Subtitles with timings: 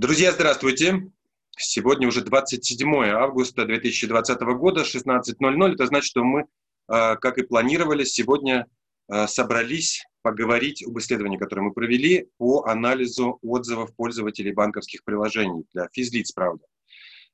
[0.00, 1.10] Друзья, здравствуйте.
[1.58, 5.74] Сегодня уже 27 августа 2020 года, 16.00.
[5.74, 6.46] Это значит, что мы,
[6.88, 8.66] а, как и планировали, сегодня
[9.08, 15.86] а, собрались поговорить об исследовании, которое мы провели по анализу отзывов пользователей банковских приложений для
[15.92, 16.64] физлиц, правда.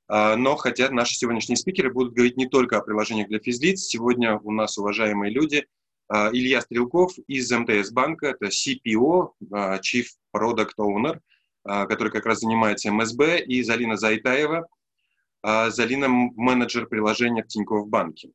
[0.09, 3.83] А, но хотя наши сегодняшние спикеры будут говорить не только о приложениях для физлиц.
[3.83, 5.65] Сегодня у нас уважаемые люди
[6.11, 11.21] Илья Стрелков из МТС банка, это CPO, Chief Product Owner–
[11.67, 14.67] который как раз занимается МСБ, и Залина Зайтаева.
[15.43, 18.31] А, Залина– менеджер приложения в Тинькофф банке.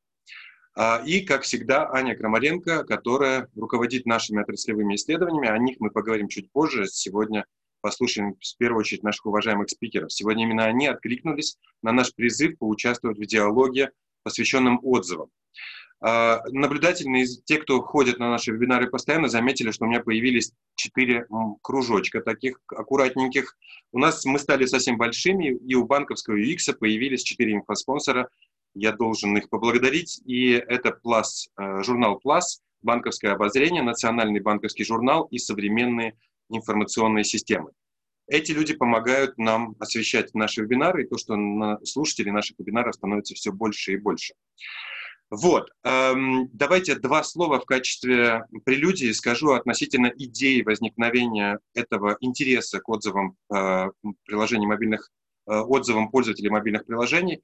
[0.75, 5.49] А, и, как всегда, Аня Крамаренко, которая руководит нашими отраслевыми исследованиями.
[5.49, 6.87] О них мы поговорим чуть позже.
[6.87, 7.45] Сегодня
[7.81, 10.13] послушаем в первую очередь наших уважаемых спикеров.
[10.13, 13.91] Сегодня именно они откликнулись на наш призыв поучаствовать в диалоге,
[14.23, 15.29] посвященном отзывам.
[16.03, 21.27] А, наблюдательные, те, кто ходят на наши вебинары постоянно, заметили, что у меня появились четыре
[21.61, 23.55] кружочка таких аккуратненьких.
[23.91, 28.29] У нас мы стали совсем большими, и у банковского UX появились четыре инфоспонсора.
[28.73, 30.21] Я должен их поблагодарить.
[30.25, 36.17] И это Plus, э, журнал Plus, банковское обозрение, национальный банковский журнал и современные
[36.49, 37.71] информационные системы.
[38.27, 41.35] Эти люди помогают нам освещать наши вебинары, и то, что
[41.83, 44.33] слушателей наших вебинаров становится все больше и больше.
[45.31, 52.89] Вот, эм, давайте два слова в качестве прелюдии скажу относительно идеи возникновения этого интереса к
[52.89, 53.91] отзывам э,
[54.25, 55.09] приложений мобильных,
[55.47, 57.41] э, отзывам пользователей мобильных приложений.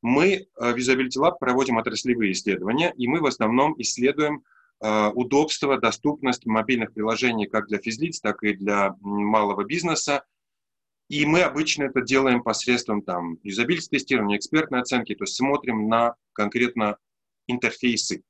[0.00, 4.42] Мы э, в Lab проводим отраслевые исследования, и мы в основном исследуем
[4.82, 10.24] э, удобство, доступность мобильных приложений как для физлиц, так и для малого бизнеса.
[11.10, 16.14] И мы обычно это делаем посредством там юзабилити тестирования, экспертной оценки, то есть смотрим на
[16.32, 16.96] конкретно
[17.46, 18.22] интерфейсы.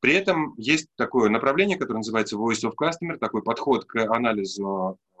[0.00, 5.18] При этом есть такое направление, которое называется Voice of Customer, такой подход к анализу э,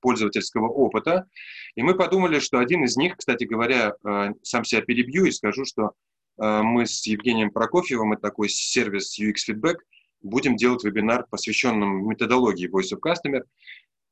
[0.00, 1.28] пользовательского опыта.
[1.76, 5.64] И мы подумали, что один из них, кстати говоря, э, сам себя перебью и скажу,
[5.64, 5.92] что
[6.40, 9.76] э, мы с Евгением Прокофьевым, это такой сервис UX Feedback,
[10.20, 13.42] будем делать вебинар, посвященный методологии Voice of Customer.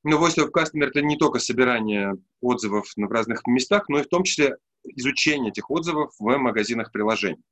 [0.04, 4.08] Но Voice of Customer– это не только собирание отзывов в разных местах, но и в
[4.08, 7.42] том числе изучение этих отзывов в магазинах приложений.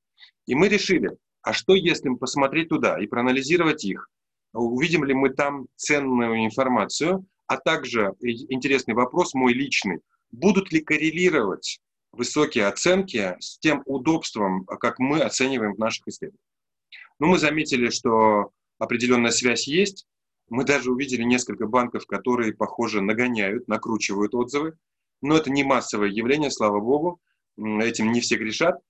[0.47, 1.11] И мы решили,
[1.43, 4.09] а что если посмотреть туда и проанализировать их,
[4.53, 11.81] увидим ли мы там ценную информацию, а также интересный вопрос мой личный, будут ли коррелировать
[12.13, 16.45] высокие оценки с тем удобством, как мы оцениваем в наших исследованиях.
[17.19, 20.07] Ну, мы заметили, что определенная связь есть.
[20.49, 24.75] Мы даже увидели несколько банков, которые, похоже, нагоняют, накручивают отзывы.
[25.23, 27.21] Но это не массовое явление, слава богу.
[27.57, 28.81] Этим не все грешат.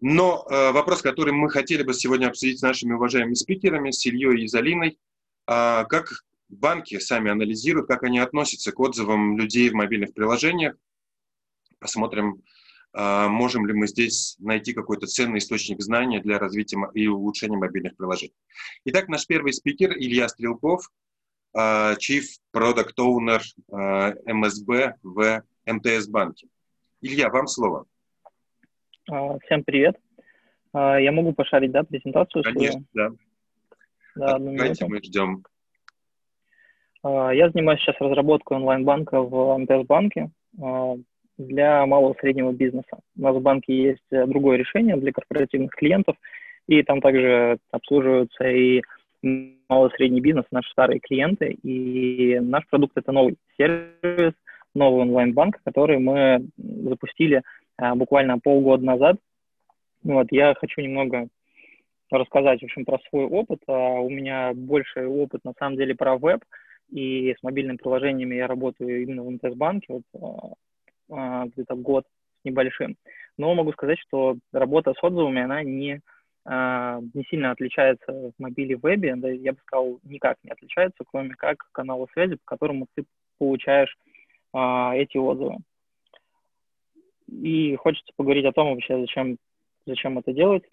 [0.00, 4.44] Но э, вопрос, который мы хотели бы сегодня обсудить с нашими уважаемыми спикерами, с Ильей
[4.44, 10.12] и Залиной, э, как банки сами анализируют, как они относятся к отзывам людей в мобильных
[10.12, 10.76] приложениях.
[11.78, 12.42] Посмотрим,
[12.92, 17.96] э, можем ли мы здесь найти какой-то ценный источник знания для развития и улучшения мобильных
[17.96, 18.34] приложений.
[18.84, 20.90] Итак, наш первый спикер Илья Стрелков,
[21.54, 23.40] э, Chief Product Owner
[23.72, 26.48] э, МСБ в МТС банке.
[27.00, 27.86] Илья, вам слово.
[29.10, 29.96] А, всем привет.
[30.72, 33.10] А, я могу пошарить, да, презентацию Конечно, свою?
[33.10, 33.16] да.
[34.16, 35.44] Да, Давайте мы ждем.
[37.02, 40.30] А, я занимаюсь сейчас разработкой онлайн-банка в МТС-банке
[41.36, 43.00] для малого и среднего бизнеса.
[43.18, 46.16] У нас в банке есть э, другое решение для корпоративных клиентов,
[46.68, 48.82] и там также обслуживаются и
[49.20, 54.32] малый и средний бизнес, наши старые клиенты, и наш продукт— это новый сервис,
[54.76, 57.42] новый онлайн-банк, который мы запустили
[57.78, 59.16] буквально полгода назад.
[60.02, 61.28] Вот, я хочу немного
[62.10, 63.60] рассказать, в общем, про свой опыт.
[63.66, 66.44] А, у меня больше опыт, на самом деле, про веб,
[66.90, 70.54] и с мобильными приложениями я работаю именно в МТС-банке, вот,
[71.10, 72.96] а, где-то год с небольшим.
[73.38, 76.00] Но могу сказать, что работа с отзывами, она не,
[76.46, 81.66] не сильно отличается в мобиле вебе, да, я бы сказал, никак не отличается, кроме как
[81.72, 83.04] канала связи, по которому ты
[83.38, 83.96] получаешь
[84.52, 85.56] эти отзывы.
[87.30, 89.36] И хочется поговорить о том вообще, зачем,
[89.86, 90.64] зачем это делать,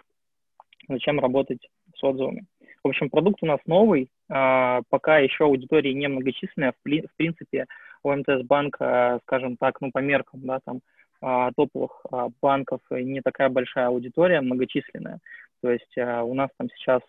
[0.88, 2.46] зачем работать с отзывами.
[2.84, 6.74] В общем, продукт у нас новый, а, пока еще аудитория не многочисленная.
[6.74, 7.68] В, принципе,
[8.04, 10.80] у МТС банка, скажем так, ну, по меркам, да, там,
[11.22, 15.20] а, топовых а, банков не такая большая аудитория, многочисленная.
[15.62, 17.02] То есть у нас там сейчас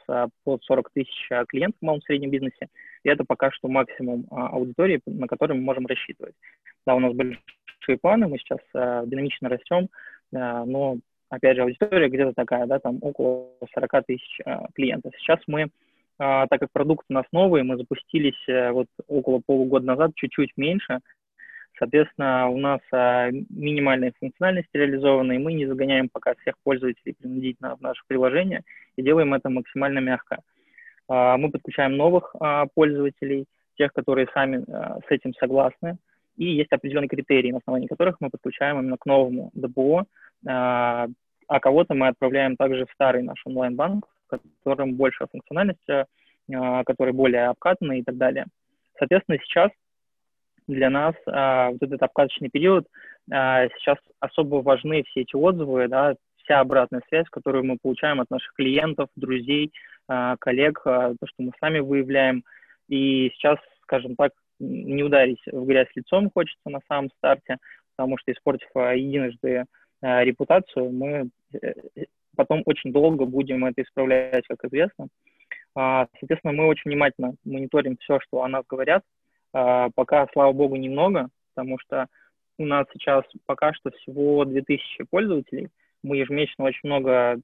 [0.44, 2.68] под 40 тысяч клиентов в малом среднем бизнесе,
[3.02, 6.34] и это пока что максимум аудитории, на который мы можем рассчитывать.
[6.86, 7.40] Да, у нас большие
[7.82, 9.88] большие планы, мы сейчас э, динамично растем,
[10.32, 10.98] э, но,
[11.30, 15.12] опять же, аудитория где-то такая, да, там около 40 тысяч э, клиентов.
[15.18, 15.68] Сейчас мы, э,
[16.18, 21.00] так как продукт у нас новый, мы запустились э, вот около полугода назад, чуть-чуть меньше,
[21.78, 27.74] Соответственно, у нас а, минимальные функциональности реализованы, и мы не загоняем пока всех пользователей принудительно
[27.76, 28.62] в наше приложение
[28.94, 30.42] и делаем это максимально мягко.
[31.08, 33.46] А, мы подключаем новых а, пользователей,
[33.78, 35.96] тех, которые сами а, с этим согласны,
[36.36, 40.04] и есть определенные критерии, на основании которых мы подключаем именно к новому ДПО,
[40.46, 41.06] а,
[41.48, 47.12] а кого-то мы отправляем также в старый наш онлайн-банк, в котором большая функциональность, а, который
[47.12, 48.46] более обкатанный и так далее.
[48.98, 49.70] Соответственно, сейчас
[50.66, 52.86] для нас а, вот этот обкаточный период,
[53.30, 56.14] а, сейчас особо важны все эти отзывы, да,
[56.44, 59.72] вся обратная связь, которую мы получаем от наших клиентов, друзей,
[60.08, 62.44] а, коллег, а, то, что мы сами выявляем.
[62.88, 64.32] И сейчас, скажем так,
[64.62, 67.58] не ударить в грязь лицом хочется на самом старте,
[67.96, 69.64] потому что испортив а, единожды
[70.00, 71.74] а, репутацию, мы э,
[72.36, 75.08] потом очень долго будем это исправлять, как известно.
[75.74, 79.02] А, соответственно, мы очень внимательно мониторим все, что о нас говорят.
[79.52, 82.06] Пока, слава богу, немного, потому что
[82.56, 85.68] у нас сейчас пока что всего 2000 пользователей.
[86.02, 87.38] Мы ежемесячно очень много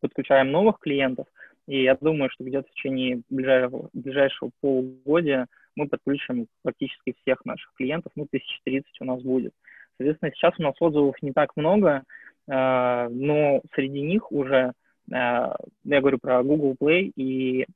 [0.00, 1.28] подключаем новых клиентов,
[1.68, 7.72] и я думаю, что где-то в течение ближайшего, ближайшего полугодия мы подключим практически всех наших
[7.74, 9.52] клиентов, ну, 1030 у нас будет.
[9.96, 12.02] Соответственно, сейчас у нас отзывов не так много,
[12.48, 14.72] а, но среди них уже,
[15.12, 17.66] а, я говорю про Google Play и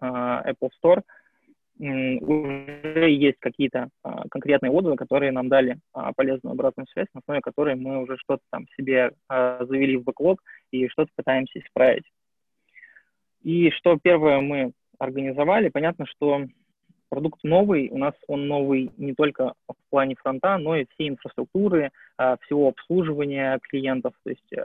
[0.00, 1.02] Apple Store–
[1.78, 7.40] уже есть какие-то а, конкретные отзывы, которые нам дали а, полезную обратную связь, на основе
[7.42, 12.04] которой мы уже что-то там себе а, завели в бэклог и что-то пытаемся исправить.
[13.42, 16.46] И что первое мы организовали, понятно, что
[17.08, 21.90] продукт новый, у нас он новый не только в плане фронта, но и всей инфраструктуры,
[22.42, 24.64] всего обслуживания клиентов, то есть э,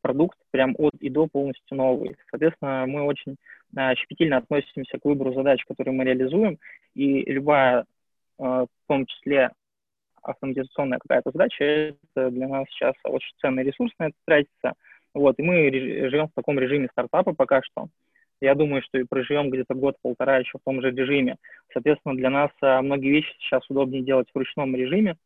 [0.00, 2.16] продукт прям от и до полностью новый.
[2.30, 3.36] Соответственно, мы очень
[3.74, 6.58] а, щепетильно относимся к выбору задач, которые мы реализуем,
[6.94, 7.84] и любая,
[8.38, 9.50] а, в том числе
[10.22, 14.72] автоматизационная какая-то задача, это для нас сейчас очень ценный ресурс на это тратится.
[15.14, 15.70] Вот, и мы
[16.10, 17.88] живем в таком режиме стартапа пока что.
[18.40, 21.36] Я думаю, что и проживем где-то год-полтора еще в том же режиме.
[21.72, 25.16] Соответственно, для нас а, многие вещи сейчас удобнее делать в ручном режиме.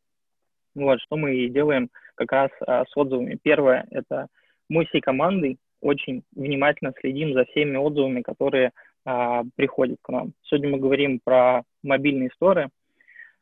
[0.74, 3.38] Вот, что мы и делаем как раз с отзывами.
[3.42, 4.28] Первое– это
[4.68, 8.72] мы всей командой очень внимательно следим за всеми отзывами, которые
[9.04, 10.32] а, приходят к нам.
[10.42, 12.68] Сегодня мы говорим про мобильные сторы,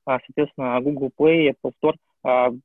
[0.06, 2.07] а, соответственно, Google Play, Apple Store а,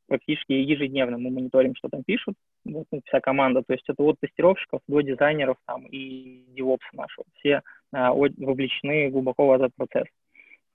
[0.08, 4.20] практически ежедневно мы мониторим, что там пишут, вот, ну, вся команда, то есть это от
[4.20, 7.26] тестировщиков до дизайнеров там, и DevOps нашего.
[7.36, 7.62] Все
[7.92, 10.08] а, вовлечены глубоко в этот процесс.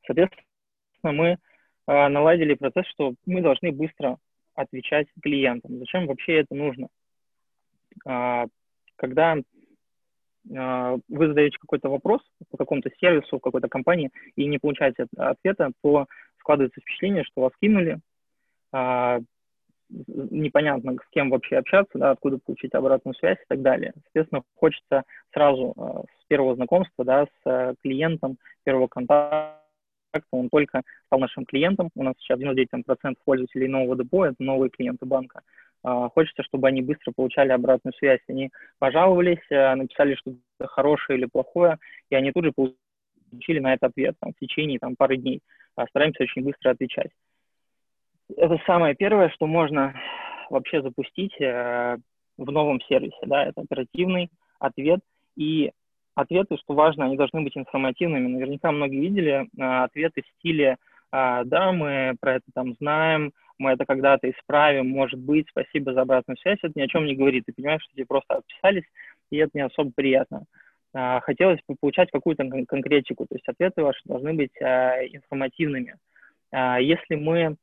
[0.07, 0.45] Соответственно,
[1.03, 1.39] мы
[1.87, 4.19] а, наладили процесс, что мы должны быстро
[4.55, 5.79] отвечать клиентам.
[5.79, 6.89] Зачем вообще это нужно?
[8.07, 8.47] А,
[8.97, 9.37] когда
[10.57, 16.07] а, вы задаете какой-то вопрос по какому-то сервису, какой-то компании, и не получаете ответа, то
[16.39, 17.99] складывается впечатление, что вас кинули,
[18.73, 19.21] а,
[19.89, 23.93] непонятно, с кем вообще общаться, да, откуда получить обратную связь и так далее.
[24.05, 29.59] Соответственно, хочется сразу с первого знакомства, да, с клиентом, первого контакта,
[30.31, 31.91] он только стал нашим клиентом.
[31.95, 35.43] У нас сейчас 99% пользователей нового депо– это новые клиенты банка.
[35.83, 38.21] А, хочется, чтобы они быстро получали обратную связь.
[38.29, 41.79] Они пожаловались, написали что-то хорошее или плохое,
[42.11, 45.41] и они тут же получили на это ответ там, в течение там, пары дней.
[45.77, 47.11] А, стараемся очень быстро отвечать.
[48.37, 49.95] Это самое первое, что можно
[50.51, 51.97] вообще запустить э,
[52.37, 53.19] в новом сервисе.
[53.23, 53.45] Да?
[53.45, 55.01] Это оперативный ответ.
[55.37, 55.73] И
[56.15, 58.29] ответы, что важно, они должны быть информативными.
[58.29, 60.77] Наверняка многие видели э, ответы в стиле
[61.11, 66.37] «да, мы про это там знаем», мы это когда-то исправим, может быть, спасибо за обратную
[66.39, 67.45] связь, это ни о чем не говорит.
[67.47, 68.85] Ты понимаешь, что тебе просто отписались,
[69.31, 70.45] и это не особо приятно.
[70.95, 75.97] А, хотелось бы получать какую-то кон- конкретику, то есть ответы ваши должны быть а, информативными.
[76.53, 77.57] А, если мы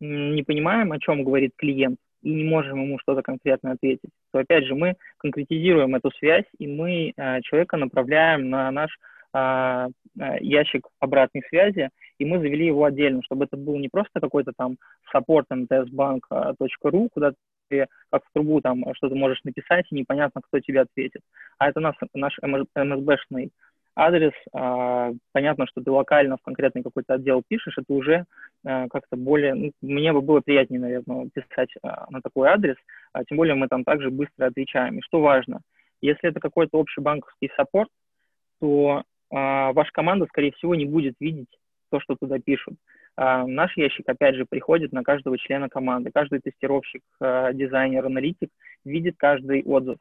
[0.00, 4.64] не понимаем, о чем говорит клиент, и не можем ему что-то конкретно ответить, то опять
[4.66, 8.90] же мы конкретизируем эту связь, и мы а, человека направляем на наш
[9.32, 9.88] а,
[10.18, 14.52] а, ящик обратной связи, и мы завели его отдельно, чтобы это был не просто какой-то
[14.56, 14.76] там
[15.14, 17.32] support mtsbank.ru, куда
[17.68, 21.20] ты как в трубу там что-то можешь написать, и непонятно, кто тебе ответит.
[21.58, 23.50] А это наш, наш MSB-шный
[23.96, 24.32] адрес.
[24.52, 28.26] А, понятно, что ты локально в конкретный какой-то отдел пишешь, это уже
[28.64, 29.54] а, как-то более...
[29.54, 32.76] Ну, мне бы было приятнее, наверное, писать а, на такой адрес,
[33.12, 34.98] а, тем более мы там также быстро отвечаем.
[34.98, 35.60] И что важно,
[36.02, 37.88] если это какой-то общий банковский саппорт,
[38.60, 41.48] то а, ваша команда, скорее всего, не будет видеть
[41.90, 42.74] то, что туда пишут.
[43.16, 46.10] А, наш ящик, опять же, приходит на каждого члена команды.
[46.12, 48.50] Каждый тестировщик, дизайнер, аналитик
[48.84, 49.96] видит каждый отзыв.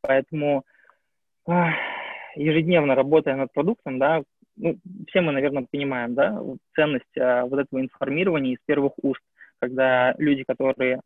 [0.00, 0.64] Поэтому
[2.36, 4.22] ежедневно работая над продуктом, да,
[4.56, 4.76] ну,
[5.08, 6.40] все мы, наверное, понимаем, да,
[6.74, 9.20] ценность а, вот этого информирования из первых уст,
[9.60, 11.00] когда люди, которые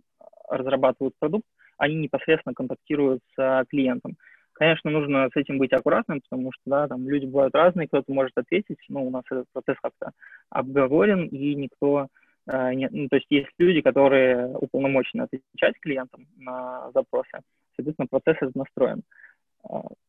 [0.48, 1.46] разрабатывают продукт,
[1.78, 4.16] они непосредственно контактируют с клиентом.
[4.52, 8.36] Конечно, нужно с этим быть аккуратным, потому что, да, там люди бывают разные, кто-то может
[8.36, 10.10] ответить, но у нас этот процесс как-то
[10.50, 12.08] обговорен, и никто
[12.48, 17.38] э, не, ну, то есть есть люди, которые уполномочены отвечать клиентам на запросы,
[17.76, 19.02] соответственно, процесс этот настроен.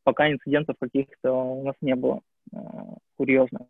[0.03, 2.57] Пока инцидентов каких-то у нас не было э,
[3.17, 3.63] курьезных.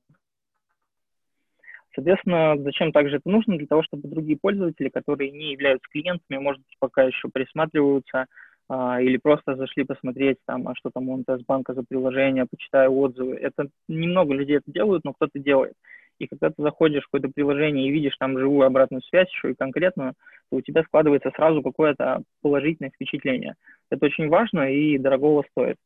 [1.96, 3.58] Соответственно, зачем также это нужно?
[3.58, 8.28] Для того, чтобы другие пользователи, которые не являются клиентами, может быть, пока еще присматриваются,
[8.70, 13.36] а, или просто зашли посмотреть, там, а что там у МТС-банка за приложение, почитаю отзывы.
[13.36, 15.74] Это немного людей это делают, но кто-то делает.
[16.20, 19.56] И когда ты заходишь в какое-то приложение и видишь там живую обратную связь еще и
[19.56, 20.14] конкретную,
[20.50, 23.56] то у тебя складывается сразу какое-то положительное впечатление.
[23.90, 25.78] Это очень важно и дорогого стоит.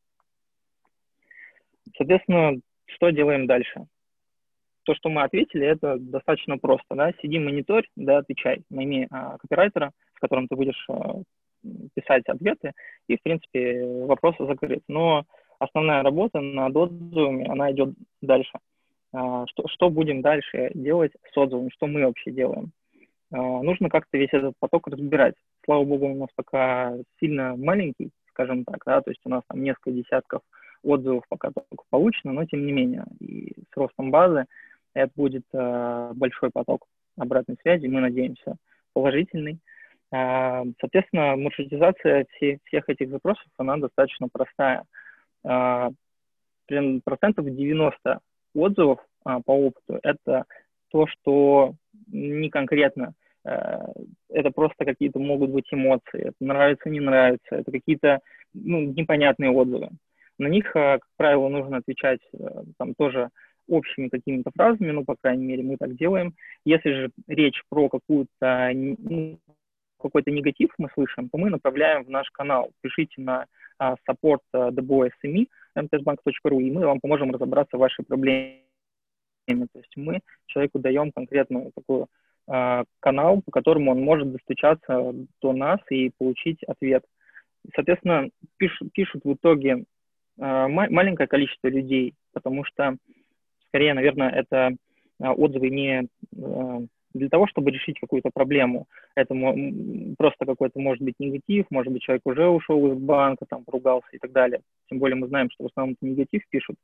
[1.97, 3.85] Соответственно, что делаем дальше?
[4.83, 6.95] То, что мы ответили, это достаточно просто.
[6.95, 7.11] Да?
[7.21, 8.63] Сиди, мониторь, да, отвечай.
[8.69, 11.21] Найми а, копирайтера, с которым ты будешь а,
[11.95, 12.73] писать ответы,
[13.07, 14.83] и, в принципе, вопрос закрыт.
[14.87, 15.23] Но
[15.59, 18.59] основная работа над отзывами, она идет дальше.
[19.13, 22.71] А, что, что будем дальше делать с отзывами, что мы вообще делаем?
[23.31, 25.35] А, нужно как-то весь этот поток разбирать.
[25.65, 29.61] Слава богу, у нас пока сильно маленький, скажем так, да, то есть у нас там
[29.61, 30.41] несколько десятков
[30.83, 34.45] отзывов пока только получено, но тем не менее, и с ростом базы
[34.93, 36.85] это будет э, большой поток
[37.17, 38.57] обратной связи, мы надеемся,
[38.93, 39.59] положительный.
[40.11, 42.25] А, соответственно, маршрутизация
[42.65, 44.83] всех этих запросов, она достаточно простая.
[45.43, 45.91] А,
[47.03, 48.19] процентов 90
[48.53, 50.45] отзывов а, по опыту– это
[50.91, 51.75] то, что
[52.07, 58.19] не конкретно, это просто какие-то могут быть эмоции, это нравится, не нравится, это какие-то
[58.53, 59.89] ну, непонятные отзывы.
[60.37, 62.19] На них, как правило, нужно отвечать
[62.77, 63.29] там тоже
[63.67, 66.35] общими какими-то фразами, ну, по крайней мере, мы так делаем.
[66.63, 69.39] Если же речь про какую-то ну,
[70.03, 72.71] какой-то негатив мы слышим, то мы направляем в наш канал.
[72.81, 73.45] Пишите на
[73.81, 78.61] uh, support uh, dbo.sme mtsbank.ru, и мы вам поможем разобраться в вашей проблеме.
[79.47, 82.07] То есть мы человеку даем конкретную такую
[82.49, 87.03] uh, канал, по которому он может достучаться до нас и получить ответ.
[87.75, 89.85] Соответственно, пиш, пишут в итоге
[90.39, 92.95] uh, маленькое количество людей, потому что,
[93.67, 94.75] скорее, наверное, это
[95.19, 96.07] отзывы не
[97.13, 98.87] для того, чтобы решить какую-то проблему.
[99.15, 99.35] Это
[100.17, 104.17] просто какой-то, может быть, негатив, может быть, человек уже ушел из банка, там, поругался и
[104.17, 104.61] так далее.
[104.89, 106.75] Тем более мы знаем, что в основном негатив пишут.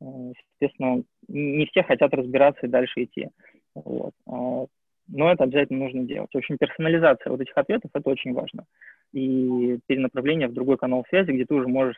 [0.00, 3.28] Э, естественно, не все хотят разбираться и дальше идти.
[3.74, 4.12] Вот.
[4.26, 4.66] А,
[5.08, 6.30] но это обязательно нужно делать.
[6.32, 8.64] В общем, персонализация вот этих ответов– это очень важно.
[9.12, 11.96] И перенаправление в другой канал связи, где ты уже можешь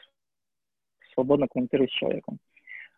[1.14, 2.38] свободно коммуницировать с человеком.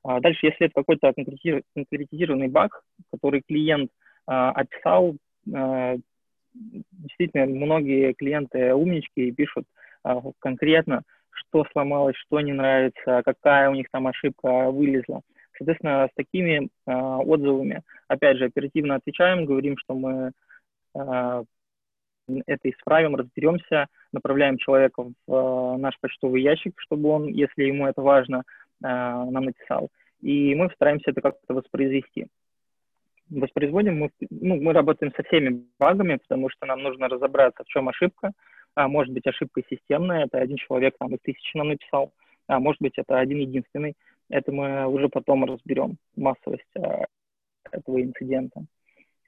[0.05, 3.91] А дальше, если это какой-то конкретизированный баг, который клиент–
[4.27, 5.17] описал.
[5.55, 5.97] А,
[6.55, 9.65] действительно, многие клиенты умнички и пишут
[10.05, 15.23] а, конкретно, что сломалось, что не нравится, какая у них там ошибка вылезла.
[15.57, 20.33] Соответственно, с такими отзывами, опять же, оперативно отвечаем, говорим, что мы
[20.97, 28.43] это исправим, разберемся, направляем человека в наш почтовый ящик, чтобы он, если ему это важно,
[28.81, 29.91] нам написал.
[30.21, 32.27] И мы стараемся это как-то воспроизвести
[33.41, 37.89] воспроизводим, мы, ну, мы работаем со всеми багами, потому что нам нужно разобраться, в чем
[37.89, 38.33] ошибка.
[38.75, 42.13] А, может быть, ошибка системная, это один человек там из тысячи нам написал,
[42.47, 43.95] а может быть, это один единственный.
[44.29, 47.05] Это мы уже потом разберем, массовость а,
[47.71, 48.63] этого инцидента.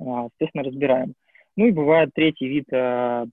[0.01, 1.15] А, естественно, разбираем.
[1.57, 3.27] Ну и бывает третий вид а,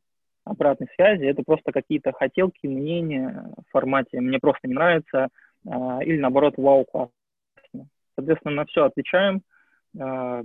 [0.43, 5.29] обратной связи, это просто какие-то хотелки, мнения в формате «мне просто не нравится»
[5.67, 7.11] а, или наоборот «вау, классно».
[8.15, 9.41] Соответственно, на все отвечаем,
[9.99, 10.43] а,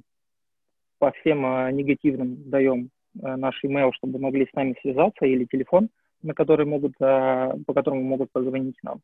[0.99, 2.91] по всем а, негативным даем
[3.23, 5.89] а, наш email, чтобы могли с нами связаться, или телефон,
[6.23, 9.01] на который могут, а, по которому могут позвонить нам.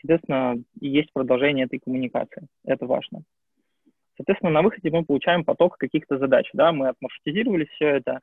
[0.00, 2.46] Соответственно, есть продолжение этой коммуникации.
[2.64, 3.22] Это важно.
[4.16, 6.48] Соответственно, на выходе мы получаем поток каких-то задач.
[6.52, 6.72] Да?
[6.72, 8.20] Мы отмаршрутизировали все это,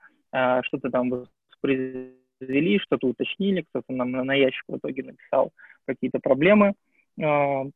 [0.64, 5.52] что-то там воспроизвели, что-то уточнили, кто-то нам на ящик в итоге написал
[5.86, 6.74] какие-то проблемы.
[7.16, 7.72] Мы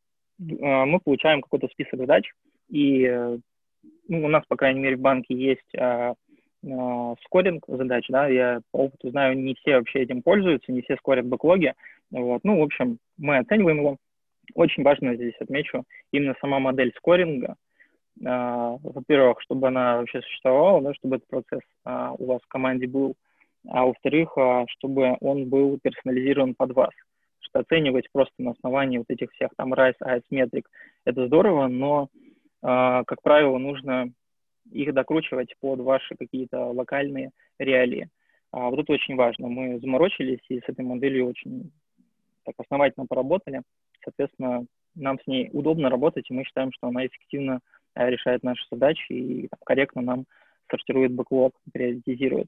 [1.03, 2.31] получаем какой-то список задач,
[2.69, 3.37] и
[4.07, 6.13] ну, у нас, по крайней мере, в банке есть а,
[6.63, 10.95] а, скоринг задач, да, я по опыту знаю, не все вообще этим пользуются, не все
[10.97, 11.73] скорят бэклоги,
[12.11, 13.97] вот, ну, в общем, мы оцениваем его.
[14.53, 17.55] Очень важно здесь отмечу именно сама модель скоринга,
[18.25, 22.87] а, во-первых, чтобы она вообще существовала, да, чтобы этот процесс а, у вас в команде
[22.87, 23.15] был,
[23.67, 26.91] а во-вторых, а, чтобы он был персонализирован под вас.
[27.39, 30.69] Что оценивать просто на основании вот этих всех там RISE, IS метрик,
[31.05, 32.09] это здорово, но
[32.61, 34.11] как правило, нужно
[34.71, 38.09] их докручивать под ваши какие-то локальные реалии.
[38.51, 39.47] А вот это очень важно.
[39.47, 41.71] Мы заморочились и с этой моделью очень
[42.43, 43.61] так основательно поработали.
[44.03, 44.65] Соответственно,
[44.95, 47.59] нам с ней удобно работать, и мы считаем, что она эффективно
[47.95, 50.25] э, решает наши задачи и там, корректно нам
[50.69, 52.47] сортирует бэклог, приоритизирует.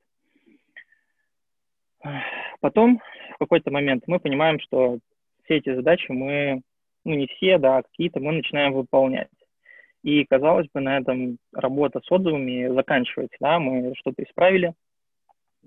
[2.59, 3.01] Потом
[3.35, 4.99] в какой-то момент мы понимаем, что
[5.43, 6.61] все эти задачи мы,
[7.05, 9.29] ну не все, да, а какие-то мы начинаем выполнять.
[10.03, 13.37] И, казалось бы, на этом работа с отзывами заканчивается.
[13.39, 13.59] Да?
[13.59, 14.73] Мы что-то исправили,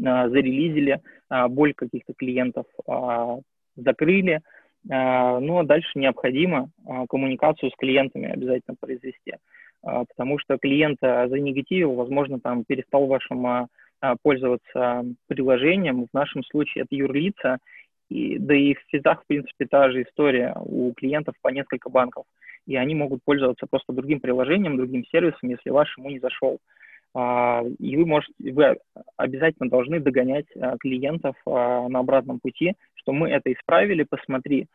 [0.05, 3.39] а, зарелизили, а, боль каких-то клиентов а,
[3.77, 4.41] закрыли,
[4.89, 6.71] но дальше необходимо
[7.09, 9.35] коммуникацию с клиентами обязательно произвести,
[9.83, 13.67] потому что клиент занегативил, возможно, там перестал вашим
[14.23, 17.59] пользоваться приложением, в нашем случае это юрлица,
[18.09, 22.25] и, да и в физах, в принципе, та же история у клиентов по несколько банков–
[22.67, 26.59] и они могут пользоваться просто другим приложением, другим сервисом, если ваш ему не зашел.
[27.19, 28.77] А, и вы можете, вы
[29.17, 34.67] обязательно должны догонять а, клиентов а, на обратном пути, что мы это исправили, посмотри.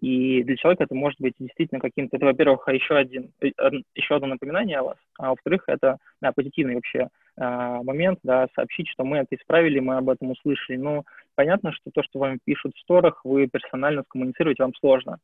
[0.00, 3.50] И для человека это может быть действительно каким-то, это, во-первых, еще один, э,
[3.94, 9.04] еще одно напоминание о вас, а во-вторых, это да, позитивный вообще момент, да, сообщить, что
[9.04, 10.76] мы это исправили, мы об этом услышали.
[10.76, 15.18] Но понятно, что то, что вам пишут в сторах, вы персонально скоммуницировать вам сложно.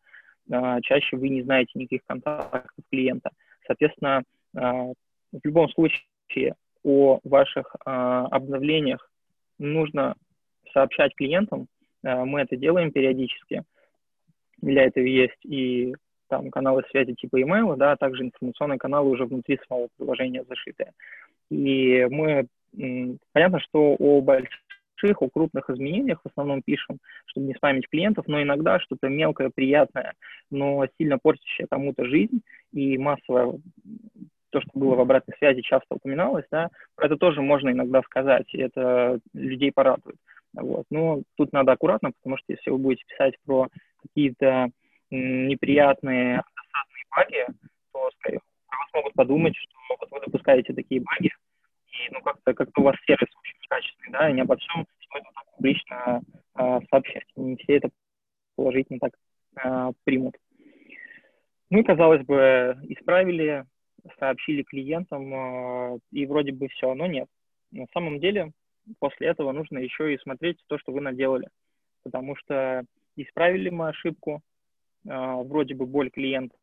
[0.51, 3.31] А, чаще вы не знаете никаких контактов клиента.
[3.67, 4.23] Соответственно,
[4.57, 4.87] а,
[5.33, 9.11] в любом случае о ваших а, обновлениях
[9.59, 10.15] нужно
[10.73, 11.67] сообщать клиентам.
[12.03, 13.65] Мы это делаем периодически.
[14.63, 15.95] Для этого есть и
[16.29, 20.93] там каналы связи типа email, да, а также информационные каналы уже внутри самого приложения зашитые.
[21.51, 22.47] И мы,
[23.33, 24.61] понятно, что о больших
[25.01, 29.51] больших, о крупных изменениях в основном пишем, чтобы не спамить клиентов, но иногда что-то мелкое,
[29.55, 30.15] приятное,
[30.51, 32.41] но сильно портящее кому-то жизнь
[32.73, 33.59] и массовое
[34.51, 38.59] то, что было в обратной связи, часто упоминалось, да, это тоже можно иногда сказать, и
[38.59, 40.17] это людей порадует.
[40.55, 40.87] Вот.
[40.91, 43.69] Но тут надо аккуратно, потому что если вы будете писать про
[44.03, 44.71] какие-то
[45.11, 46.43] неприятные,
[47.15, 47.45] баги,
[47.93, 51.31] то, скорее вас могут подумать, что вот вы допускаете такие баги,
[51.99, 55.25] и ну, как-то как у вас сервис очень некачественный, да, и не обо всем стоит
[55.57, 56.23] публично
[56.59, 57.25] э, сообщать.
[57.37, 57.91] Не все это
[58.57, 59.13] положительно так
[59.65, 60.37] э, примут.
[61.71, 63.65] Мы, казалось бы, исправили,
[64.19, 67.29] сообщили клиентам, э, и вроде бы все, но нет.
[67.71, 68.53] На самом деле,
[68.99, 71.49] после этого нужно еще и смотреть то, что вы наделали.
[72.05, 72.85] Потому что
[73.17, 74.41] исправили мы ошибку,
[75.05, 76.57] э, вроде бы боль клиента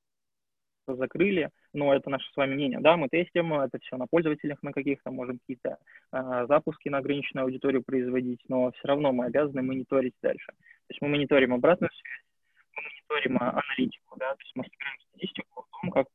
[0.87, 2.79] закрыли, но это наше с вами мнение.
[2.79, 5.77] Да, мы тестим, это все на пользователях на каких-то, можем какие-то
[6.11, 10.47] э, запуски на ограниченную аудиторию производить, но все равно мы обязаны мониторить дальше.
[10.47, 12.23] То есть мы мониторим обратную связь,
[12.75, 16.07] мы мониторим аналитику, да, то есть мы собираем статистику о том, как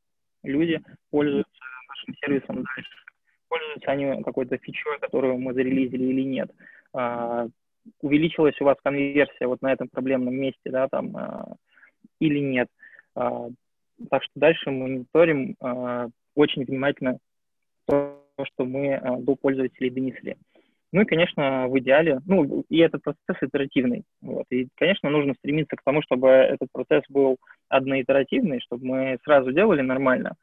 [0.43, 2.97] люди пользуются нашим сервисом дальше.
[3.47, 6.51] Пользуются они какой-то фичой, которую мы зарелизили или нет.
[6.93, 7.47] А,
[8.01, 11.55] увеличилась у вас конверсия вот на этом проблемном месте, да, там, а,
[12.19, 12.69] или нет.
[13.15, 13.49] А,
[14.09, 17.17] так что дальше мы мониторим э, очень внимательно
[17.85, 20.37] то, что мы э, до пользователей донесли.
[20.93, 24.03] Ну и, конечно, в идеале, ну, и этот процесс итеративный.
[24.21, 24.45] Вот.
[24.49, 27.37] И, конечно, нужно стремиться к тому, чтобы этот процесс был
[27.69, 30.35] одноитеративный, чтобы мы сразу делали нормально,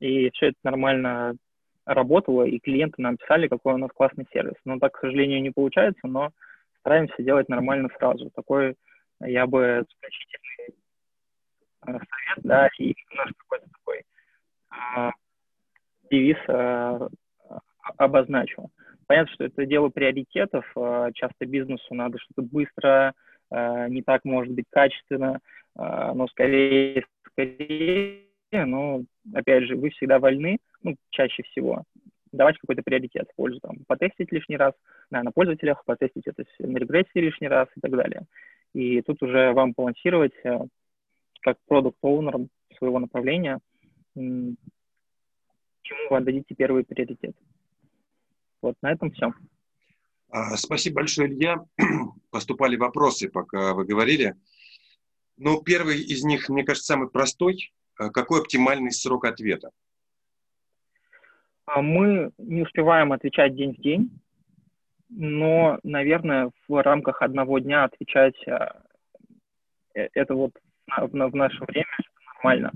[0.00, 1.36] и все это нормально
[1.84, 4.54] работало, и клиенты нам писали, какой у нас классный сервис.
[4.64, 6.30] Но так, к сожалению, не получается, но
[6.80, 8.30] стараемся делать нормально сразу.
[8.34, 8.74] Такой
[9.20, 10.81] я бы заключительный
[11.84, 14.02] совет, да, и наш какой-то такой
[14.70, 15.10] э,
[16.10, 17.08] девиз э,
[17.96, 18.70] обозначил.
[19.06, 20.64] Понятно, что это дело приоритетов.
[20.76, 23.14] Э, часто бизнесу надо что-то быстро,
[23.50, 25.40] э, не так, может быть, качественно,
[25.76, 29.02] э, но скорее, скорее, но,
[29.34, 31.84] опять же, вы всегда вольны, ну, чаще всего,
[32.32, 34.72] давать какой-то приоритет в пользу, там, потестить лишний раз
[35.10, 38.22] да, на пользователях, потестить это на регрессии лишний раз и так далее.
[38.74, 40.32] И тут уже вам балансировать,
[41.42, 43.60] как продукт-оунером своего направления,
[44.14, 44.56] чему
[46.10, 47.36] вы отдадите первый приоритет.
[48.62, 49.32] Вот, на этом все.
[50.30, 51.64] А, спасибо большое, Илья.
[52.30, 54.34] Поступали вопросы, пока вы говорили.
[55.36, 57.72] Ну, первый из них, мне кажется, самый простой.
[57.96, 59.70] А, какой оптимальный срок ответа?
[61.66, 64.20] А, мы не успеваем отвечать день в день,
[65.08, 70.52] но, наверное, в рамках одного дня отвечать э, это вот
[70.86, 72.72] в, в наше время это нормально.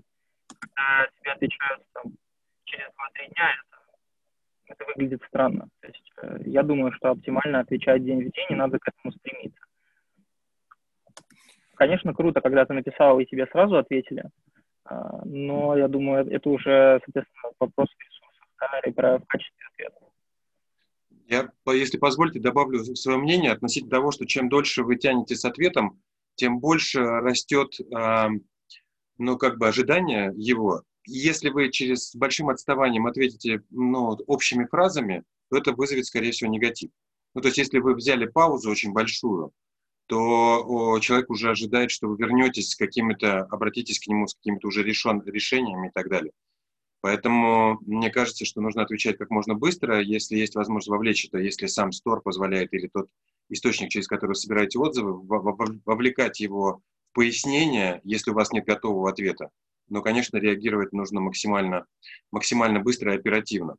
[0.58, 2.12] Когда тебе отвечают там,
[2.64, 5.68] через 2-3 дня, это, это выглядит странно.
[5.80, 9.12] То есть э, я думаю, что оптимально отвечать день в день, и надо к этому
[9.12, 9.60] стремиться.
[11.76, 14.24] Конечно, круто, когда ты написал, и тебе сразу ответили,
[14.84, 20.06] А, но я думаю, это уже, соответственно, вопрос ресурсов да, и про качество ответа.
[21.28, 26.00] Я, если позволите, добавлю свое мнение относительно того, что чем дольше вы тянете с ответом,
[26.36, 28.28] тем больше растет, э,
[29.18, 30.82] ну, как бы ожидание его.
[31.04, 36.90] Если вы через большим отставанием ответите, ну, общими фразами, то это вызовет, скорее всего, негатив.
[37.34, 39.52] Ну, то есть, если вы взяли паузу очень большую,
[40.06, 44.82] то человек уже ожидает, что вы вернетесь с какими-то, обратитесь к нему с какими-то уже
[44.82, 46.32] решен, решениями и так далее.
[47.00, 51.66] Поэтому мне кажется, что нужно отвечать как можно быстро, если есть возможность вовлечь это, если
[51.66, 53.08] сам стор позволяет или тот
[53.48, 55.20] источник, через который вы собираете отзывы,
[55.84, 56.80] вовлекать его
[57.10, 59.50] в пояснение, если у вас нет готового ответа.
[59.88, 61.86] Но, конечно, реагировать нужно максимально,
[62.32, 63.76] максимально быстро и оперативно.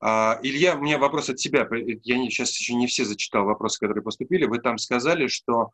[0.00, 1.68] А, Илья, у меня вопрос от тебя.
[2.02, 4.46] Я не, сейчас еще не все зачитал вопросы, которые поступили.
[4.46, 5.70] Вы там сказали, что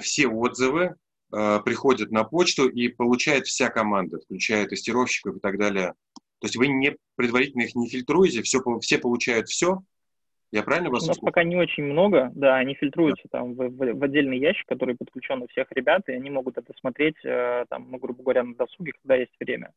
[0.00, 0.96] все отзывы
[1.32, 5.94] э, приходят на почту и получает вся команда, включая тестировщиков и так далее.
[6.40, 9.82] То есть вы не предварительно их не фильтруете, все, все получают все?
[10.52, 13.38] Я правильно вас У нас пока не очень много, да, они фильтруются да.
[13.38, 16.72] там в, в, в отдельный ящик, который подключен у всех ребят, и они могут это
[16.80, 19.70] смотреть, э, там, ну, грубо говоря, на досуге, когда есть время.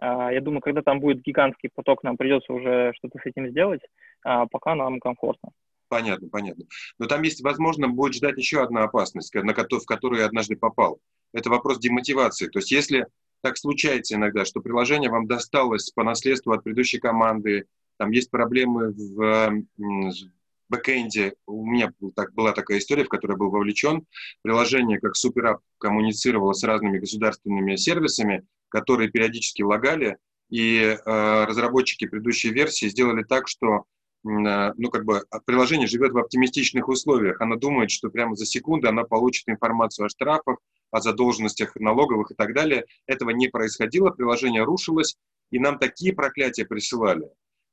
[0.00, 3.82] А, я думаю, когда там будет гигантский поток, нам придется уже что-то с этим сделать,
[4.24, 5.50] а пока нам комфортно.
[5.88, 6.64] Понятно, понятно.
[6.98, 11.00] Но там есть, возможно, будет ждать еще одна опасность, на в которую я однажды попал.
[11.32, 12.48] Это вопрос демотивации.
[12.48, 13.06] То есть если
[13.42, 17.66] так случается иногда, что приложение вам досталось по наследству от предыдущей команды,
[18.00, 19.62] там есть проблемы в,
[20.70, 21.34] бэкэнде.
[21.46, 24.06] У меня так, была такая история, в которой я был вовлечен.
[24.40, 30.16] Приложение как суперап коммуницировало с разными государственными сервисами, которые периодически лагали,
[30.48, 33.80] и э, разработчики предыдущей версии сделали так, что э,
[34.24, 37.38] ну, как бы приложение живет в оптимистичных условиях.
[37.42, 40.56] Оно думает, что прямо за секунду она получит информацию о штрафах,
[40.90, 42.86] о задолженностях налоговых и так далее.
[43.06, 45.18] Этого не происходило, приложение рушилось,
[45.50, 47.28] и нам такие проклятия присылали.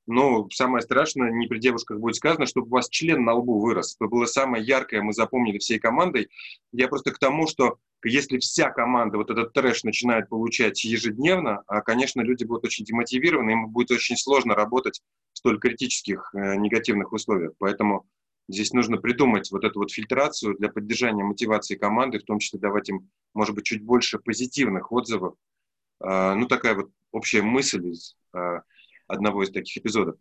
[0.08, 3.98] Но самое страшное, не при девушках будет сказано, чтобы у вас член на лбу вырос.
[4.00, 6.30] Это было самое яркое, мы запомнили всей командой.
[6.72, 11.82] Я просто к тому, что если вся команда вот этот трэш начинает получать ежедневно, а,
[11.82, 15.02] конечно, люди будут очень демотивированы, им будет очень сложно работать
[15.34, 17.52] в столь критических э, негативных условиях.
[17.58, 18.08] Поэтому
[18.48, 22.88] здесь нужно придумать вот эту вот фильтрацию для поддержания мотивации команды, в том числе давать
[22.88, 25.36] им, может быть, чуть больше позитивных отзывов.
[26.02, 28.62] Э, ну, такая вот общая мысль из э,
[29.08, 30.16] одного из таких эпизодов.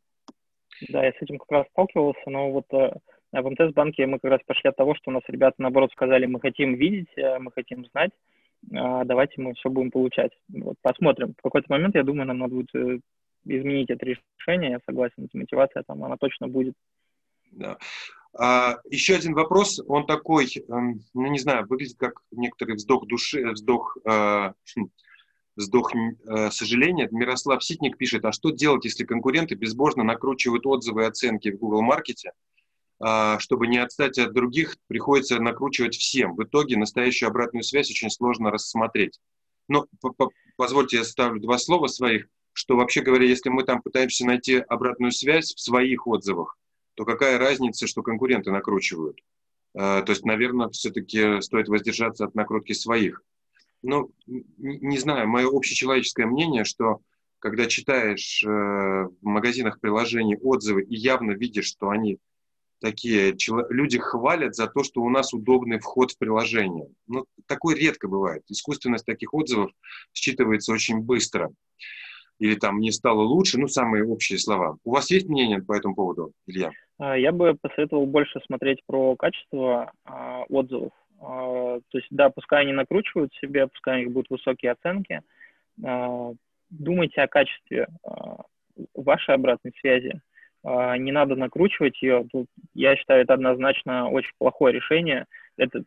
[0.88, 2.92] Да, я с этим как раз сталкивался, но вот э,
[3.32, 6.40] в МТС-банке мы как раз пошли от того, что у нас ребята, наоборот, сказали, мы
[6.40, 8.10] хотим видеть, э, мы хотим знать,
[8.70, 10.32] э, давайте мы все будем получать.
[10.48, 11.34] Вот, посмотрим.
[11.38, 13.02] В какой-то момент, я думаю, нам надо будет
[13.44, 16.74] изменить это решение, я согласен, мотивация там, она точно будет.
[17.52, 17.78] Да.
[18.38, 23.50] А, еще один вопрос, он такой, эм, ну не знаю, выглядит как некоторый вздох души,
[23.50, 24.52] вздох, э,
[25.56, 27.08] вздох э, сожаления.
[27.10, 31.82] Мирослав Ситник пишет, а что делать, если конкуренты безбожно накручивают отзывы и оценки в Google
[31.82, 32.32] Маркете,
[32.98, 36.34] а, чтобы не отстать от других, приходится накручивать всем.
[36.34, 39.18] В итоге настоящую обратную связь очень сложно рассмотреть.
[39.68, 39.86] Но
[40.56, 45.12] позвольте, я ставлю два слова своих, что вообще говоря, если мы там пытаемся найти обратную
[45.12, 46.56] связь в своих отзывах,
[46.94, 49.18] то какая разница, что конкуренты накручивают?
[49.74, 53.22] А, то есть, наверное, все-таки стоит воздержаться от накрутки своих.
[53.86, 57.00] Ну, не знаю, мое общечеловеческое мнение, что
[57.38, 62.18] когда читаешь э, в магазинах приложений отзывы и явно видишь, что они
[62.80, 63.36] такие,
[63.70, 66.88] люди хвалят за то, что у нас удобный вход в приложение.
[67.06, 68.42] Ну, такое редко бывает.
[68.48, 69.70] Искусственность таких отзывов
[70.12, 71.52] считывается очень быстро.
[72.38, 74.76] Или там «не стало лучше», ну, самые общие слова.
[74.84, 76.70] У вас есть мнение по этому поводу, Илья?
[76.98, 80.92] А, я бы посоветовал больше смотреть про качество а, отзывов.
[81.20, 85.22] А, то есть, да, пускай они накручивают себе, пускай у них будут высокие оценки.
[85.84, 86.32] А,
[86.70, 88.42] думайте о качестве а,
[88.94, 90.20] вашей обратной связи.
[90.64, 92.26] Не надо накручивать ее.
[92.74, 95.26] Я считаю, это однозначно очень плохое решение.
[95.56, 95.84] Это,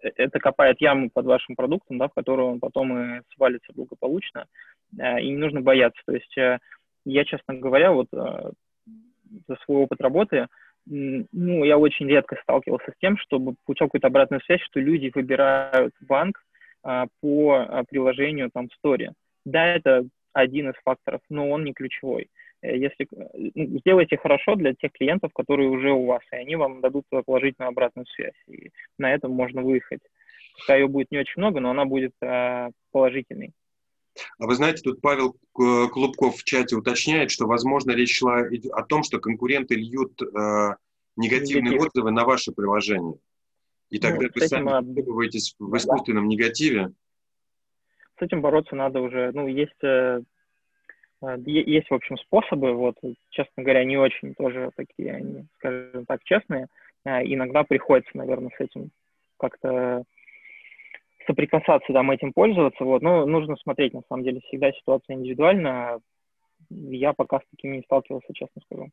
[0.00, 4.46] это копает яму под вашим продуктом, да, в которую он потом и свалится благополучно.
[4.92, 6.00] И не нужно бояться.
[6.06, 6.60] То есть э,
[7.04, 8.50] я, честно говоря, вот э,
[9.48, 10.46] за свой опыт работы,
[10.86, 15.94] ну, я очень редко сталкивался с тем, чтобы получал какую-то обратную связь, что люди выбирают
[16.00, 16.42] банк
[16.82, 19.08] а, по приложению там Story.
[19.44, 22.28] Да, это один из факторов, но он не ключевой.
[22.62, 26.80] Э, если ну, сделайте хорошо для тех клиентов, которые уже у вас, и они вам
[26.80, 28.34] дадут положительную обратную связь.
[28.48, 30.00] И на этом можно выехать.
[30.54, 33.52] Пускай ее будет не очень много, но она будет э, положительной.
[34.38, 39.02] А вы знаете, тут Павел Клубков в чате уточняет, что, возможно, речь шла о том,
[39.02, 40.74] что конкуренты льют э,
[41.16, 41.88] негативные Негатив.
[41.88, 43.18] отзывы на ваше приложение.
[43.90, 46.92] И тогда ну, вы сами оказываетесь в искусственном негативе.
[48.18, 50.22] с этим бороться надо уже, ну, есть, э,
[51.22, 52.96] э есть, в общем, способы, вот,
[53.30, 56.66] честно говоря, не очень тоже такие, они, скажем так, честные,
[57.04, 58.90] э, иногда приходится, наверное, с этим
[59.38, 60.04] как-то
[61.26, 66.00] соприкасаться, там, этим пользоваться, вот, но нужно смотреть, на самом деле, всегда ситуация индивидуальна,
[66.70, 68.90] я пока с такими не сталкивался, честно скажу.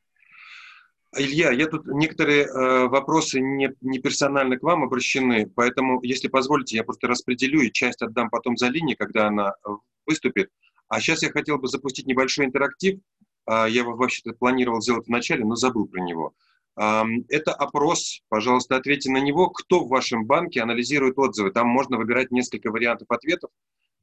[1.15, 6.75] Илья, я тут некоторые э, вопросы не, не персонально к вам обращены, поэтому, если позволите,
[6.75, 9.69] я просто распределю и часть отдам потом за линии, когда она э,
[10.07, 10.49] выступит.
[10.87, 12.99] А сейчас я хотел бы запустить небольшой интерактив.
[13.47, 16.33] Э, я вообще-то планировал сделать вначале, но забыл про него.
[16.75, 19.49] Это опрос, пожалуйста, ответьте на него.
[19.49, 21.51] Кто в вашем банке анализирует отзывы?
[21.51, 23.51] Там можно выбирать несколько вариантов ответов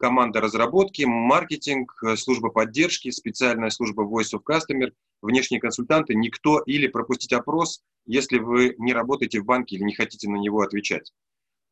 [0.00, 6.88] команда разработки, маркетинг, э, служба поддержки, специальная служба Voice of Customer, внешние консультанты, никто или
[6.88, 11.12] пропустить опрос, если вы не работаете в банке или не хотите на него отвечать.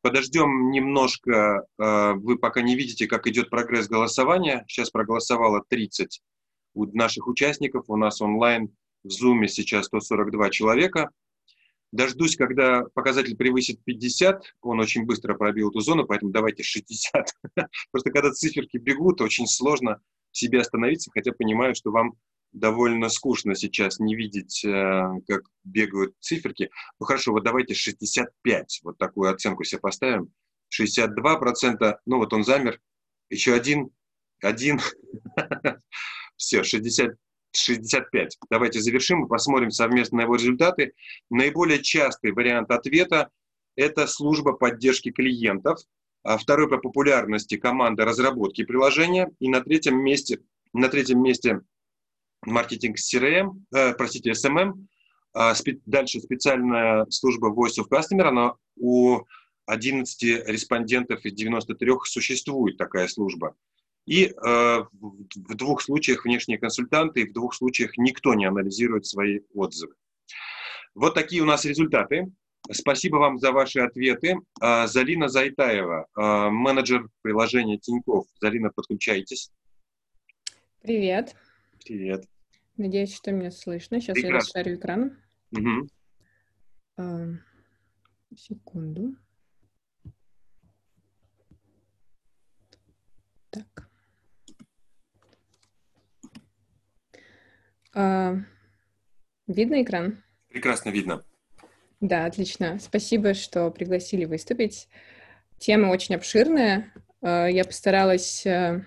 [0.01, 4.63] Подождем немножко, э, вы пока не видите, как идет прогресс голосования.
[4.67, 6.21] Сейчас проголосовало 30
[6.75, 8.69] у наших участников, у нас онлайн
[9.03, 11.09] в Zoom сейчас 142 человека.
[11.91, 17.25] Дождусь, когда показатель превысит 50, он очень быстро пробил эту зону, поэтому давайте 60.
[17.91, 19.99] Просто когда циферки бегут, очень сложно
[20.31, 22.13] себе остановиться, хотя понимаю, что вам
[22.51, 26.69] довольно скучно сейчас не видеть, э, как бегают циферки.
[26.99, 30.31] Ну хорошо, вот давайте 65, вот такую оценку себе поставим.
[30.79, 32.79] 62%, ну вот он замер,
[33.29, 33.89] еще один,
[34.41, 34.79] один,
[36.37, 37.15] все, 60,
[37.51, 38.37] 65.
[38.49, 40.93] Давайте завершим и посмотрим совместно его результаты.
[41.29, 43.29] Наиболее частый вариант ответа–
[43.75, 45.79] это служба поддержки клиентов.
[46.23, 49.31] А второй по популярности– команда разработки приложения.
[49.39, 50.39] И на третьем месте,
[50.73, 51.61] на третьем месте
[52.41, 54.85] маркетинг CRM, э, простите, SMM.
[55.33, 58.23] А спе- дальше специальная служба Voice of Customer.
[58.23, 59.21] Она у
[59.65, 63.55] 11 респондентов из 93 существует такая служба.
[64.05, 69.41] И э, в двух случаях внешние консультанты, и в двух случаях никто не анализирует свои
[69.53, 69.93] отзывы.
[70.95, 72.31] Вот такие у нас результаты.
[72.71, 74.37] Спасибо вам за ваши ответы.
[74.61, 78.25] Э, Залина Зайтаева, э, менеджер приложения Тиньков.
[78.41, 79.51] Залина, подключайтесь.
[80.81, 81.35] Привет.
[81.83, 82.25] Привет.
[82.77, 83.99] Надеюсь, что меня слышно.
[83.99, 84.59] Сейчас Прекрасно.
[84.59, 85.17] я расшарю экран.
[85.51, 85.89] Угу.
[88.35, 89.15] Секунду.
[93.49, 93.89] Так.
[97.93, 98.35] А,
[99.47, 100.23] видно экран?
[100.49, 101.23] Прекрасно видно.
[101.99, 102.79] Да, отлично.
[102.79, 104.87] Спасибо, что пригласили выступить.
[105.57, 106.93] Тема очень обширная.
[107.21, 108.83] А, я постаралась э,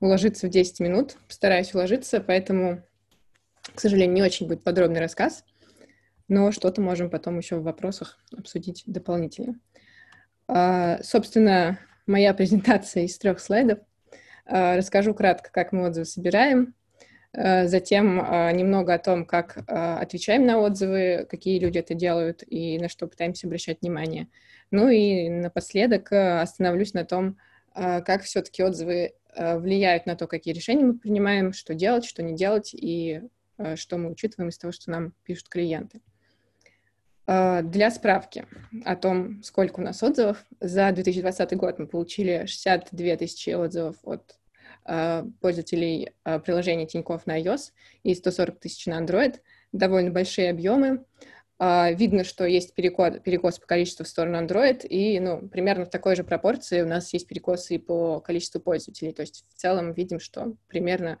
[0.00, 2.82] уложиться в 10 минут, постараюсь уложиться, поэтому,
[3.74, 5.44] к сожалению, не очень будет подробный рассказ,
[6.28, 9.58] но что-то можем потом еще в вопросах обсудить дополнительно.
[10.48, 13.78] А, собственно, моя презентация из трех слайдов.
[14.44, 16.74] Расскажу кратко, как мы отзывы собираем,
[17.36, 22.78] затем а, немного о том, как а, отвечаем на отзывы, какие люди это делают и
[22.78, 24.28] на что пытаемся обращать внимание.
[24.70, 27.38] Ну и напоследок э, остановлюсь на том,
[27.72, 32.34] как все-таки отзывы э, влияют на то, какие решения мы принимаем, что делать, что не
[32.34, 33.20] делать и
[33.74, 36.00] что мы учитываем из того, что нам пишут клиенты.
[37.26, 38.46] Для справки
[38.84, 44.36] о том, сколько у нас отзывов, за 2020 год мы получили 62 тысячи отзывов от
[44.36, 44.45] Э,
[45.40, 47.72] пользователей э, приложения Тинькофф на iOS
[48.04, 49.40] и 140 тысяч на Android.
[49.72, 51.04] Довольно большие объемы.
[51.58, 55.90] Э, видно, что есть перекос, перекос по количеству в сторону Android, и ну, примерно в
[55.90, 59.12] такой же пропорции у нас есть перекосы и по количеству пользователей.
[59.12, 61.18] То есть в целом видим, что примерно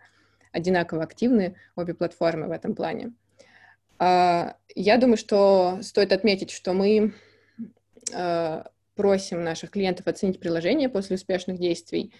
[0.52, 3.12] одинаково активны обе платформы в этом плане.
[3.98, 7.14] Я думаю, что стоит отметить, что мы
[8.94, 12.12] просим наших клиентов оценить приложение после успешных действий.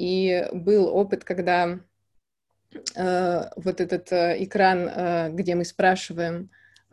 [0.00, 1.78] И был опыт, когда
[2.96, 6.48] э, вот этот э, экран, э, где мы спрашиваем,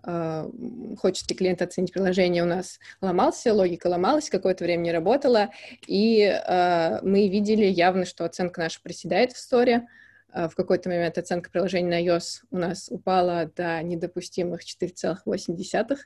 [0.06, 0.50] э,
[0.98, 5.52] хочет ли клиент оценить приложение, у нас ломался, логика ломалась, какое-то время не работала,
[5.88, 9.88] и э, мы видели явно, что оценка наша проседает в сторе.
[10.34, 15.98] Э, в какой-то момент оценка приложения на iOS у нас упала до недопустимых 4,8,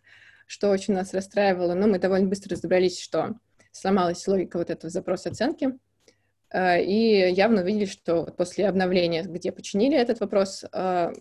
[0.45, 3.37] что очень нас расстраивало, но мы довольно быстро разобрались, что
[3.71, 5.79] сломалась логика вот этого запроса оценки,
[6.53, 11.13] и явно увидели, что после обновления, где починили этот вопрос, э,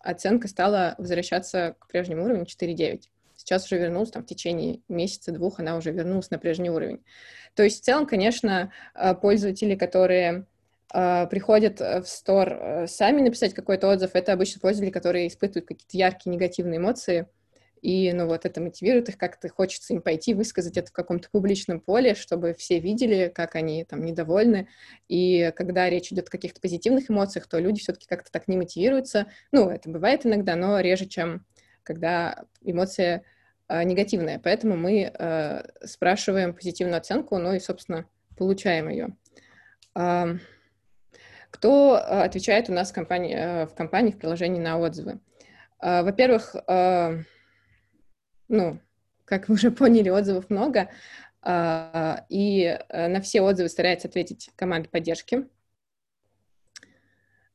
[0.00, 3.02] оценка стала возвращаться к прежнему уровню 4.9.
[3.36, 7.02] Сейчас уже вернулась, там, в течение месяца-двух она уже вернулась на прежний уровень.
[7.54, 10.46] То есть в целом, конечно, э, пользователи, которые
[10.92, 16.76] приходят в стор сами написать какой-то отзыв, это обычно пользователи, которые испытывают какие-то яркие негативные
[16.78, 17.26] эмоции,
[17.84, 21.80] и, ну, вот это мотивирует их, как-то хочется им пойти, высказать это в каком-то публичном
[21.80, 24.68] поле, чтобы все видели, как они там недовольны,
[25.06, 29.26] и когда речь идет о каких-то позитивных эмоциях, то люди все-таки как-то так не мотивируются,
[29.52, 31.44] ну, это бывает иногда, но реже, чем
[31.82, 33.22] когда эмоция
[33.68, 38.06] э, негативная, поэтому мы э, спрашиваем позитивную оценку, ну и, собственно,
[38.38, 39.14] получаем ее.
[39.94, 40.38] Э,
[41.50, 45.20] кто отвечает у нас в компании, в компании в приложении на отзывы?
[45.80, 46.56] Во-первых,
[48.48, 48.78] ну,
[49.24, 50.90] как вы уже поняли, отзывов много,
[51.42, 55.46] а, и э, на все отзывы старается ответить команда поддержки.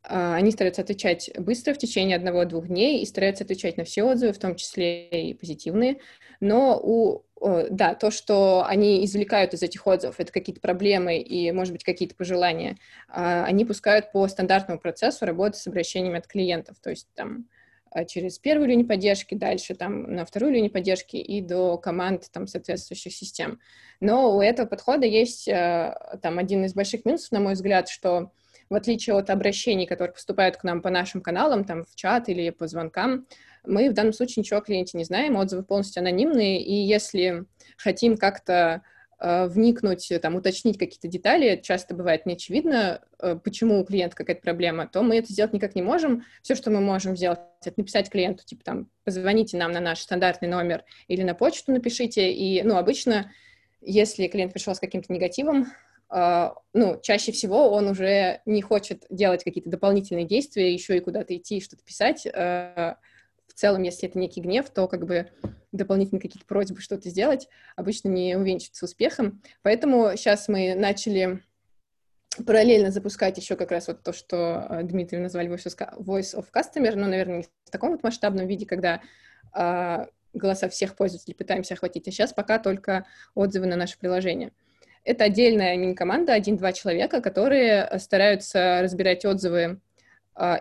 [0.04, 4.34] А, они стараются отвечать быстро, в течение одного-двух дней, и стараются отвечать на все отзывы,
[4.34, 6.00] в том числе и позитивные.
[6.40, 7.24] Но у,
[7.70, 12.16] да, то, что они извлекают из этих отзывов, это какие-то проблемы и, может быть, какие-то
[12.16, 16.78] пожелания, а, они пускают по стандартному процессу работы с обращениями от клиентов.
[16.80, 17.48] То есть там
[18.08, 23.14] через первую линию поддержки, дальше там на вторую линию поддержки и до команд там соответствующих
[23.14, 23.60] систем.
[24.00, 28.32] Но у этого подхода есть а, там один из больших минусов, на мой взгляд, что
[28.70, 32.52] в отличие от обращений, которые поступают к нам по нашим каналам, там в чат или
[32.52, 33.26] по звонкам,
[33.66, 37.46] мы в данном случае ничего о клиенте не знаем, отзывы полностью анонимные, и если
[37.78, 43.84] хотим как-то Э, вникнуть, там, уточнить какие-то детали, часто бывает не очевидно, э, почему у
[43.84, 46.24] клиента какая-то проблема, то мы это сделать никак не можем.
[46.42, 50.48] Все, что мы можем сделать, это написать клиенту, типа, там, позвоните нам на наш стандартный
[50.48, 52.32] номер или на почту напишите.
[52.32, 53.32] И, ну, обычно,
[53.82, 55.68] если клиент пришел с каким-то негативом,
[56.74, 61.62] ну, чаще всего он уже не хочет делать какие-то дополнительные действия, еще и куда-то идти,
[61.62, 62.26] что-то писать.
[63.50, 65.30] В целом, если это некий гнев, то как бы
[65.72, 69.42] дополнительные какие-то просьбы что-то сделать, обычно не увенчиваются успехом.
[69.62, 71.44] Поэтому сейчас мы начали
[72.46, 77.08] параллельно запускать еще как раз вот то, что э, Дмитрий назвали Voice of Customer, но,
[77.08, 79.02] наверное, не в таком вот масштабном виде, когда
[79.56, 84.52] э, голоса всех пользователей пытаемся охватить, а сейчас пока только отзывы на наше приложение.
[85.04, 89.78] Это отдельная мини-команда, один-два человека, которые стараются разбирать отзывы, э,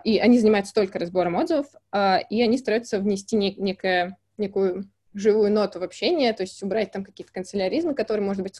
[0.03, 5.51] и они занимаются только разбором отзывов, э, и они стараются внести нек- некое, некую живую
[5.51, 8.59] ноту в общение, то есть убрать там какие-то канцеляризмы, которые, может быть,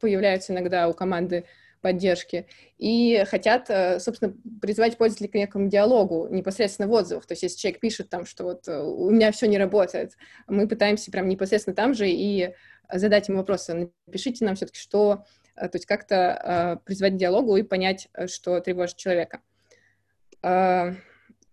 [0.00, 1.44] появляются иногда у команды
[1.80, 2.46] поддержки,
[2.78, 7.26] и хотят, э, собственно, призвать пользователей к некому диалогу непосредственно в отзывах.
[7.26, 10.12] То есть если человек пишет там, что вот э, у меня все не работает,
[10.46, 12.54] мы пытаемся прям непосредственно там же и
[12.90, 13.90] задать ему вопросы.
[14.06, 15.24] Напишите нам все-таки, что,
[15.56, 19.40] э, то есть как-то призвать к диалогу и понять, что тревожит человека.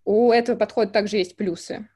[0.04, 1.88] У этого подхода также есть плюсы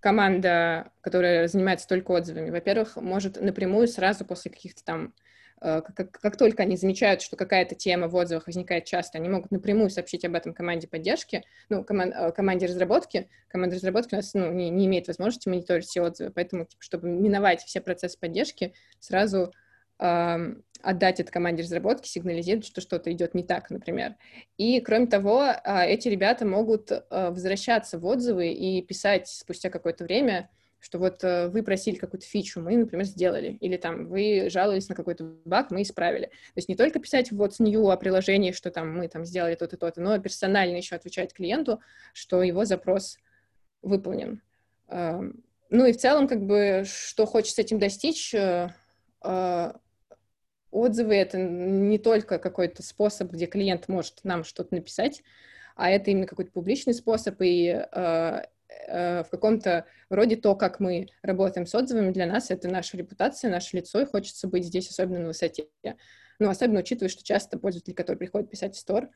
[0.00, 5.14] команда, которая занимается только отзывами, во-первых, может напрямую сразу после каких-то там
[5.60, 9.50] э, как, как только они замечают, что какая-то тема в отзывах возникает часто, они могут
[9.50, 13.28] напрямую сообщить об этом команде поддержки, ну, коман, э, команде разработки.
[13.48, 17.08] Команда разработки у нас ну, не, не имеет возможности мониторить все отзывы, поэтому, типа, чтобы
[17.08, 19.52] миновать все процессы поддержки, сразу
[20.82, 24.14] отдать это команде разработки, сигнализировать, что что-то идет не так, например.
[24.56, 30.04] И, кроме того, а, эти ребята могут а, возвращаться в отзывы и писать спустя какое-то
[30.04, 34.88] время, что вот э, вы просили какую-то фичу, мы, например, сделали, или там вы жаловались
[34.88, 36.26] на какой-то баг, мы исправили.
[36.26, 39.56] То есть не только писать в What's New о приложении, что там мы там сделали
[39.56, 41.80] то-то, то-то, но персонально еще отвечать клиенту,
[42.12, 43.18] что его запрос
[43.82, 44.40] выполнен.
[45.70, 48.68] Ну и в целом, как бы, что хочется этим достичь, э,
[49.20, 49.76] а,
[50.70, 55.22] отзывы— это не только какой-то способ, где клиент может нам что-то написать,
[55.76, 58.42] а это именно какой-то публичный способ, и э,
[58.88, 63.50] э, в каком-то роде то, как мы работаем с отзывами, для нас это наша репутация,
[63.50, 65.68] наше лицо, и хочется быть здесь особенно на высоте.
[66.40, 69.08] Ну, особенно учитывая, что часто пользователи, которые приходят писать в стор,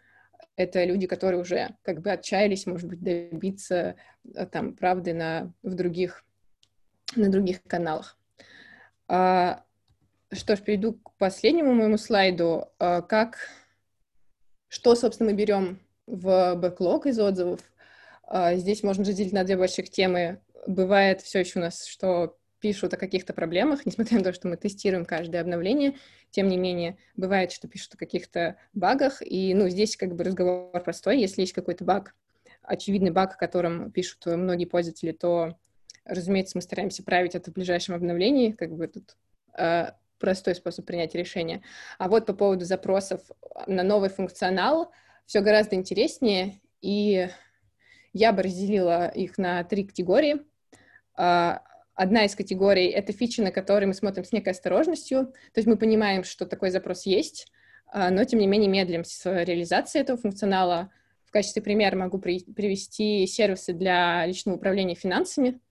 [0.56, 3.96] это люди, которые уже как бы отчаялись, может быть, добиться
[4.34, 6.24] э, там правды на, в других,
[7.16, 8.18] на других каналах.
[9.08, 9.64] А,
[10.33, 12.66] что ж, перейду к последнему моему слайду.
[12.79, 13.38] А, как,
[14.68, 17.61] что, собственно, мы берем в бэклог из отзывов?
[18.25, 20.40] А, здесь можно разделить на две больших темы.
[20.66, 24.57] Бывает все еще у нас, что пишут о каких-то проблемах, несмотря на то, что мы
[24.57, 25.97] тестируем каждое обновление,
[26.31, 30.83] тем не менее, бывает, что пишут о каких-то багах, и, ну, здесь как бы разговор
[30.83, 32.14] простой, если есть какой-то баг,
[32.62, 35.59] очевидный баг, о котором пишут многие пользователи, то,
[36.05, 39.16] разумеется, мы стараемся править это в ближайшем обновлении, как бы тут
[39.53, 41.62] а, простой способ принятия решения.
[41.99, 43.20] А вот по поводу запросов
[43.66, 44.93] на новый функционал
[45.27, 47.29] все гораздо интереснее, и
[48.12, 50.43] я бы разделила их на три категории.
[51.16, 51.62] А,
[51.95, 55.77] одна из категорий— это фичи, на которые мы смотрим с некой осторожностью, то есть мы
[55.77, 57.49] понимаем, что такой запрос есть,
[57.89, 60.93] а, но, тем не менее, медлим с реализацией этого функционала.
[61.25, 65.61] В качестве примера могу привести сервисы для личного управления финансами—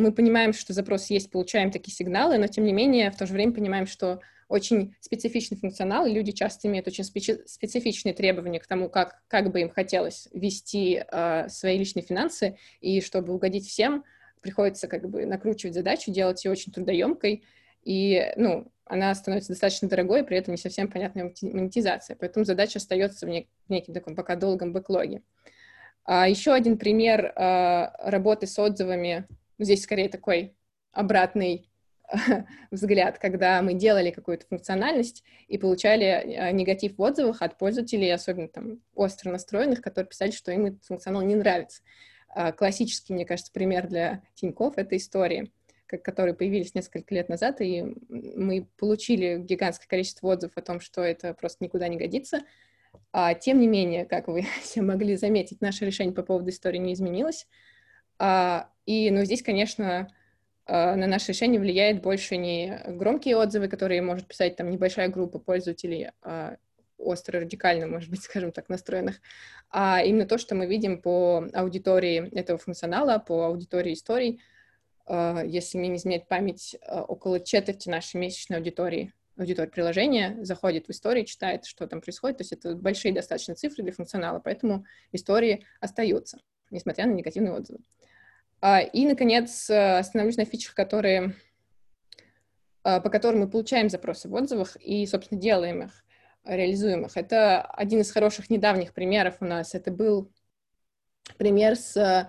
[0.00, 3.32] мы понимаем, что запрос есть, получаем такие сигналы, но тем не менее в то же
[3.32, 8.66] время понимаем, что очень специфичный функционал, и люди часто имеют очень специ- специфичные требования к
[8.66, 14.04] тому, как, как бы им хотелось вести э, свои личные финансы, и чтобы угодить всем,
[14.40, 17.44] приходится как бы накручивать задачу, делать ее очень трудоемкой,
[17.84, 22.16] и, ну, она становится достаточно дорогой, при этом не совсем понятная монетизация.
[22.16, 25.22] Поэтому задача остается в, нек- в неким таком пока долгом бэклоге.
[26.04, 29.28] А еще один пример а, работы с отзывами,
[29.64, 30.54] здесь скорее такой
[30.92, 31.70] обратный
[32.70, 38.48] взгляд, когда мы делали какую-то функциональность и получали а, негатив в отзывах от пользователей, особенно
[38.48, 41.82] там остро настроенных, которые писали, что им этот функционал не нравится.
[42.28, 45.52] А, классический, мне кажется, пример для Тинькофф— это истории
[45.98, 51.34] которые появились несколько лет назад, и мы получили гигантское количество отзывов о том, что это
[51.34, 52.42] просто никуда не годится.
[53.12, 56.92] А, тем не менее, как вы все могли заметить, наше решение по поводу истории не
[56.92, 57.46] изменилось.
[58.20, 60.12] А, и, ну, здесь, конечно,
[60.66, 65.38] а, на наше решение влияет больше не громкие отзывы, которые может писать там небольшая группа
[65.38, 66.56] пользователей, а,
[66.98, 69.22] остро радикально, может быть, скажем так, настроенных,
[69.70, 74.40] а именно то, что мы видим по аудитории этого функционала, по аудитории историй,
[75.08, 81.24] если мне не изменяет память, около четверти нашей месячной аудитории, аудитории приложения заходит в истории,
[81.24, 82.38] читает, что там происходит.
[82.38, 86.38] То есть это большие достаточно цифры для функционала, поэтому истории остаются,
[86.70, 87.80] несмотря на негативные отзывы.
[88.60, 91.34] А, и, наконец, остановлюсь на фичах, которые,
[92.82, 96.04] по которым мы получаем запросы в отзывах и, собственно, делаем их,
[96.44, 97.16] реализуем их.
[97.16, 99.74] Это один из хороших недавних примеров у нас.
[99.74, 100.30] Это был
[101.38, 102.28] пример с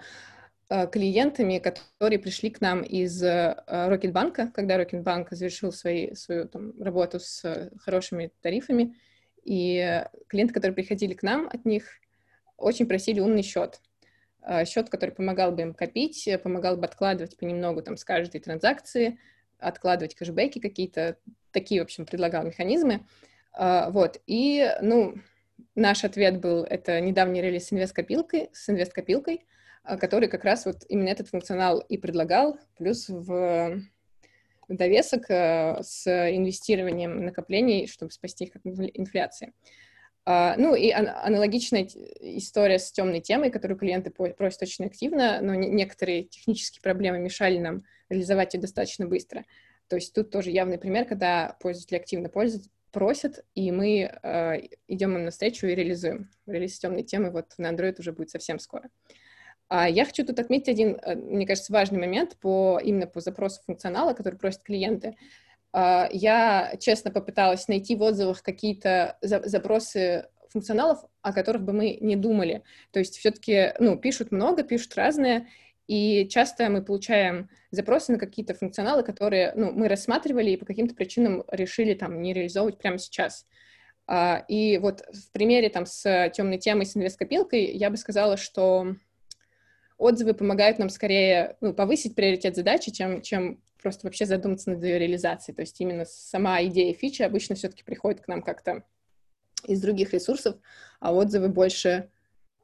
[0.74, 6.82] Э, клиентами, которые пришли к нам из Рокетбанка, э, когда Рокетбанк завершил свои, свою там,
[6.82, 8.96] работу с э, хорошими тарифами,
[9.44, 11.90] и клиенты, которые приходили к нам от них,
[12.56, 13.82] очень просили умный счет.
[14.66, 19.20] Счет, который помогал бы им копить, помогал бы откладывать понемногу там, с каждой транзакции,
[19.60, 21.18] откладывать кэшбэки какие-то,
[21.52, 23.06] такие, в общем, предлагал механизмы.
[23.56, 25.16] Вот, и, ну,
[25.76, 29.46] наш ответ был, это недавний релиз с инвесткопилкой, с инвесткопилкой,
[29.84, 33.82] а, который как раз вот именно этот функционал и предлагал, плюс в
[34.68, 39.54] довесок э, с инвестированием накоплений, чтобы спасти их от инфляции.
[40.26, 41.88] Ну и ан- аналогичная
[42.20, 47.58] история с темной темой, которую клиенты просят очень активно, но не- некоторые технические проблемы мешали
[47.58, 49.46] нам реализовать ее достаточно быстро.
[49.88, 55.16] То есть тут тоже явный пример, когда пользователи активно пользуют, просят, и мы uh, идем
[55.16, 56.30] им навстречу и реализуем.
[56.46, 58.90] Релиз темной темы вот на Android уже будет совсем скоро.
[59.70, 63.62] А я хочу тут отметить один, э, мне кажется, важный момент по, именно по запросу
[63.66, 65.10] функционала, который просят клиенты.
[65.10, 65.16] А,
[65.74, 72.64] я честно попыталась найти в отзывах какие-то запросы функционалов, о которых бы мы не думали.
[72.92, 75.48] То есть все-таки, ну, пишут много, пишут разные,
[75.88, 80.96] и часто мы получаем запросы на какие-то функционалы, которые, ну, мы рассматривали и по каким-то
[80.96, 83.46] причинам решили там не реализовывать прямо сейчас.
[84.08, 88.96] А, и вот в примере там с темной темой, с инвесткопилкой, я бы сказала, что
[89.98, 95.00] отзывы помогают нам скорее ну, повысить приоритет задачи, чем, чем просто вообще задуматься над ее
[95.00, 95.56] реализацией.
[95.56, 98.84] То есть именно сама идея фичи обычно все-таки приходит к нам как-то
[99.66, 100.56] из других ресурсов,
[101.00, 102.10] а отзывы больше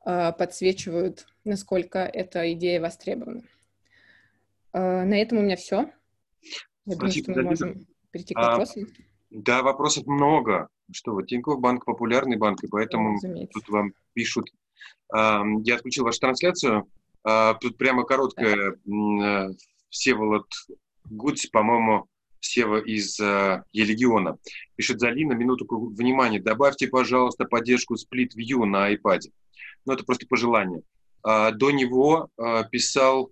[0.06, 3.44] э, подсвечивают, насколько эта идея востребована.
[4.74, 5.92] Э, на этом у меня все.
[6.86, 8.84] Я думаю, что мы можем перейти к а, вопросам.
[8.84, 8.88] А,
[9.30, 10.70] да, вопросов много.
[10.92, 14.50] Что вот Тинькофф банк популярный банк, и поэтому ну, тут вам пишут.
[15.14, 16.90] Я отключил вашу трансляцию.
[17.24, 18.72] А, тут прямо короткая.
[18.72, 19.50] Э,
[19.90, 20.48] Всеволод
[21.10, 22.08] Гудс, по-моему,
[22.40, 24.38] Сева из э, Елегиона.
[24.76, 26.40] Пишет Залина, минутку внимания.
[26.40, 29.22] Добавьте, пожалуйста, поддержку Split View на iPad.
[29.86, 30.82] Ну, это просто пожелание.
[31.24, 33.32] А, до него э, писал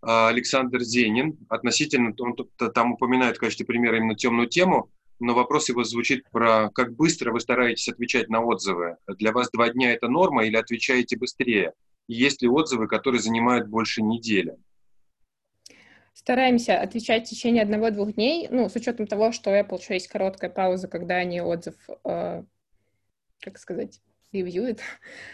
[0.00, 1.38] Александр Зенин.
[1.48, 2.36] Относительно, он
[2.74, 7.32] там упоминает в качестве примера именно темную тему, но вопрос его звучит про как быстро
[7.32, 8.96] вы стараетесь отвечать на отзывы.
[9.08, 11.72] Для вас два дня это норма или отвечаете быстрее?
[12.08, 14.56] есть ли отзывы, которые занимают больше недели?
[16.14, 20.08] Стараемся отвечать в течение одного-двух дней, ну, с учетом того, что у Apple еще есть
[20.08, 22.44] короткая пауза, когда они отзыв, э,
[23.40, 24.00] как сказать,
[24.32, 24.80] ревьюет.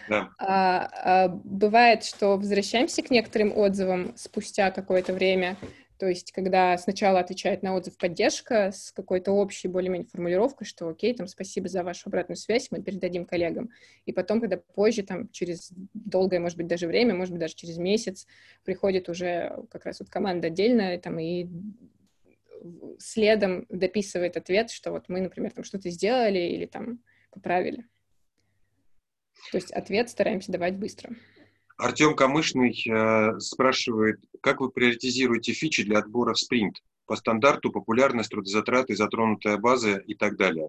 [0.09, 0.31] Да.
[0.39, 5.57] А, а, бывает, что возвращаемся к некоторым отзывам спустя какое-то время,
[6.01, 11.12] то есть, когда сначала отвечает на отзыв поддержка с какой-то общей более-менее формулировкой, что окей,
[11.12, 13.68] там, спасибо за вашу обратную связь, мы передадим коллегам.
[14.07, 17.76] И потом, когда позже, там, через долгое, может быть, даже время, может быть, даже через
[17.76, 18.26] месяц,
[18.64, 21.46] приходит уже как раз вот команда отдельная, там, и
[22.98, 27.86] следом дописывает ответ, что вот мы, например, там что-то сделали или там поправили.
[29.53, 31.14] То есть ответ стараемся давать быстро.
[31.81, 36.76] Артем Камышный э, спрашивает, как вы приоритизируете фичи для отбора в спринт?
[37.07, 40.68] По стандарту популярность, трудозатраты, затронутая база и так далее.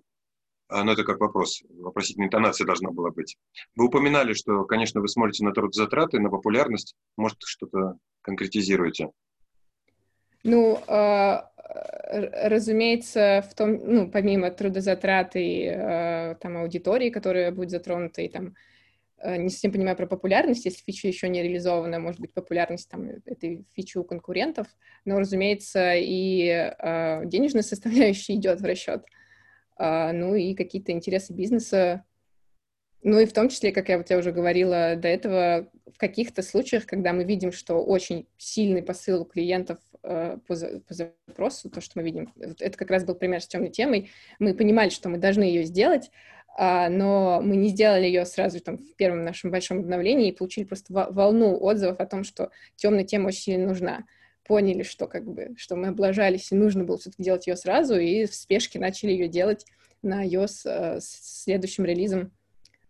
[0.70, 3.38] А, ну, это как вопрос, вопросительная интонация должна была быть.
[3.76, 6.95] Вы упоминали, что, конечно, вы смотрите на трудозатраты, на популярность.
[7.18, 9.09] Может, что-то конкретизируете?
[10.43, 11.41] Ну, э,
[12.47, 18.55] разумеется, в том, ну, помимо трудозатрат и э, там аудитории, которая будет затронута, и там
[19.24, 23.65] не совсем понимаю про популярность, если фича еще не реализована, может быть, популярность там этой
[23.74, 24.67] фичи у конкурентов,
[25.05, 29.03] но, разумеется, и э, денежная составляющая идет в расчет,
[29.80, 32.03] э, ну и какие-то интересы бизнеса,
[33.03, 36.43] ну и в том числе, как я вот я уже говорила до этого, в каких-то
[36.43, 41.99] случаях, когда мы видим, что очень сильный посыл у клиентов э, по, запросу, то, что
[41.99, 45.43] мы видим, это как раз был пример с темной темой, мы понимали, что мы должны
[45.43, 50.30] ее сделать, а, но мы не сделали ее сразу там в первом нашем большом обновлении
[50.30, 54.06] и получили просто волну отзывов о том, что темная тема очень сильно нужна.
[54.43, 58.26] Поняли, что как бы, что мы облажались, и нужно было все-таки делать ее сразу, и
[58.26, 59.66] в спешке начали ее делать
[60.02, 62.32] на iOS э, с следующим релизом.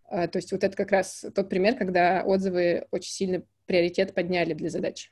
[0.06, 4.54] А, то есть вот это как раз тот пример, когда отзывы очень сильно приоритет подняли
[4.54, 5.10] для задачи.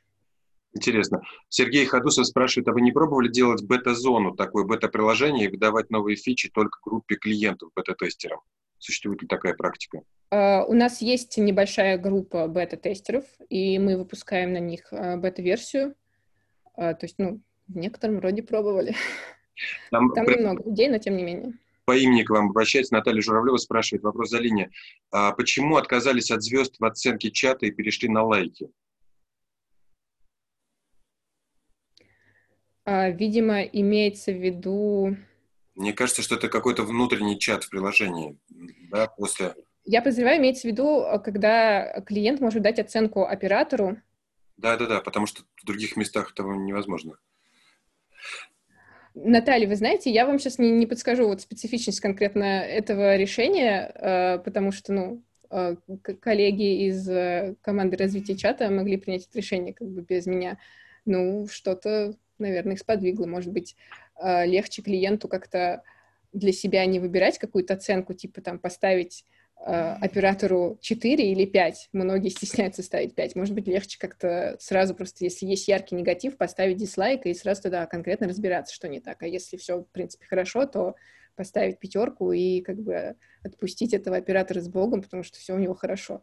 [0.72, 1.22] Интересно.
[1.48, 6.48] Сергей Ходусов спрашивает, а вы не пробовали делать бета-зону, такое бета-приложение, и выдавать новые фичи
[6.48, 8.40] только группе клиентов, бета-тестерам?
[8.78, 10.02] Существует ли такая практика?
[10.32, 15.96] Uh, у нас есть небольшая группа бета-тестеров, и мы выпускаем на них uh, бета-версию.
[16.78, 18.94] Uh, то есть, ну, в некотором роде пробовали.
[19.90, 20.36] Там, Там при...
[20.36, 21.54] немного людей, но тем не менее.
[21.84, 24.68] По имени к вам обращается Наталья Журавлева, спрашивает вопрос за линией.
[25.10, 28.70] А почему отказались от звезд в оценке чата и перешли на лайки?
[32.86, 35.16] Видимо, имеется в виду...
[35.74, 38.36] Мне кажется, что это какой-то внутренний чат в приложении,
[38.90, 39.54] да, после...
[39.84, 43.96] Я подозреваю, имеется в виду, когда клиент может дать оценку оператору.
[44.56, 47.18] Да-да-да, потому что в других местах этого невозможно.
[49.14, 54.38] Наталья, вы знаете, я вам сейчас не, не подскажу вот специфичность конкретно этого решения, э,
[54.38, 55.76] потому что, ну, э,
[56.20, 60.58] коллеги из э, команды развития чата могли принять это решение как бы без меня.
[61.06, 63.26] Ну, что-то наверное, их сподвигло.
[63.26, 63.76] Может быть,
[64.16, 65.82] а, легче клиенту как-то
[66.32, 69.24] для себя не выбирать какую-то оценку, типа там поставить
[69.66, 71.88] э, оператору 4 или 5.
[71.92, 73.34] Многие стесняются ставить 5.
[73.34, 77.86] Может быть, легче как-то сразу просто, если есть яркий негатив, поставить дизлайк и сразу тогда
[77.86, 79.22] конкретно разбираться, что не так.
[79.22, 80.94] А если все, в принципе, хорошо, то
[81.34, 85.74] поставить пятерку и как бы отпустить этого оператора с Богом, потому что все у него
[85.74, 86.22] хорошо.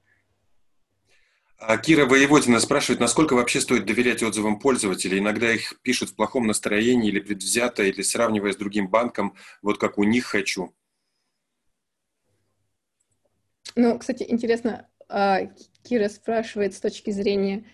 [1.60, 5.18] А Кира Воеводина спрашивает, насколько вообще стоит доверять отзывам пользователей?
[5.18, 9.98] Иногда их пишут в плохом настроении или предвзято, или сравнивая с другим банком, вот как
[9.98, 10.76] у них хочу.
[13.76, 15.48] Ну, кстати, интересно, а,
[15.84, 17.66] Кира спрашивает с точки зрения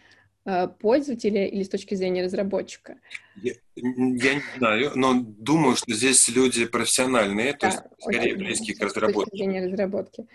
[0.45, 2.97] а, пользователя или с точки зрения разработчика?
[3.35, 8.77] Я, я не знаю, но думаю, что здесь люди профессиональные, да, то есть скорее близкие
[8.77, 9.27] к разработке.
[9.27, 10.27] С точки зрения разработки.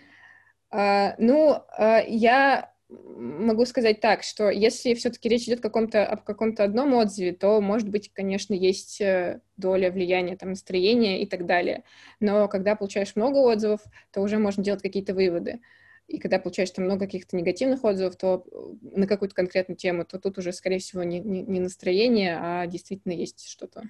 [0.69, 6.63] А, ну, а, я могу сказать так, что если все-таки речь идет каком-то, об каком-то
[6.63, 11.83] одном отзыве, то, может быть, конечно, есть э, доля влияния, там, настроения и так далее.
[12.19, 13.81] Но когда получаешь много отзывов,
[14.11, 15.61] то уже можно делать какие-то выводы.
[16.07, 20.17] И когда получаешь там много каких-то негативных отзывов, то э, на какую-то конкретную тему, то
[20.17, 23.83] тут уже, скорее всего, не, не, не настроение, а действительно есть что-то.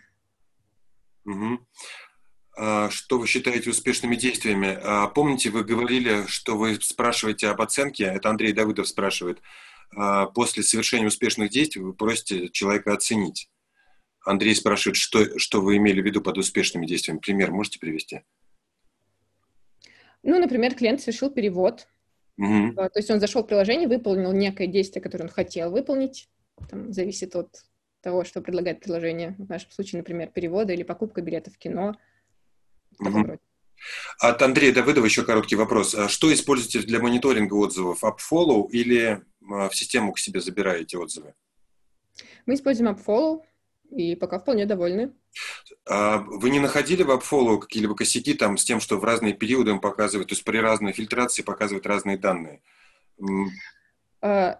[1.25, 1.59] Угу.
[2.61, 4.77] А, что вы считаете успешными действиями?
[4.83, 9.41] А, помните, вы говорили, что вы спрашиваете об оценке, это Андрей Давыдов спрашивает,
[9.95, 13.49] а, после совершения успешных действий вы просите человека оценить.
[14.25, 17.19] Андрей спрашивает, что, что вы имели в виду под успешными действиями.
[17.19, 18.23] Пример можете привести?
[20.21, 21.87] Ну, например, клиент совершил перевод.
[22.37, 22.73] Угу.
[22.75, 26.27] То есть он зашел в приложение, выполнил некое действие, которое он хотел выполнить.
[26.69, 27.63] Там зависит от
[28.01, 29.37] того, что предлагает приложение.
[29.39, 31.95] В нашем случае, например, перевода или покупка билета в кино–
[32.99, 33.39] Угу.
[34.19, 35.95] От Андрея Давыдова еще короткий вопрос.
[35.95, 38.03] А что используете для мониторинга отзывов?
[38.03, 41.33] AppFollow или а, в систему к себе забираете отзывы?
[42.45, 43.41] Мы используем AppFollow
[43.91, 45.13] и пока вполне довольны.
[45.87, 49.71] А вы не находили в AppFollow какие-либо косяки там с тем, что в разные периоды
[49.71, 52.61] он показывает, то есть при разной фильтрации показывает разные данные?
[54.21, 54.59] А,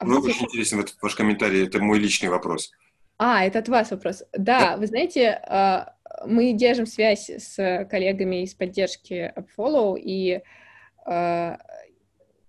[0.00, 2.72] Вы очень интересен этот ваш комментарий, это мой личный вопрос.
[3.18, 4.24] А, это от вас вопрос.
[4.32, 5.40] Да, вы знаете,
[6.26, 10.42] мы держим связь с коллегами из поддержки AppFollow, и
[11.06, 11.56] э,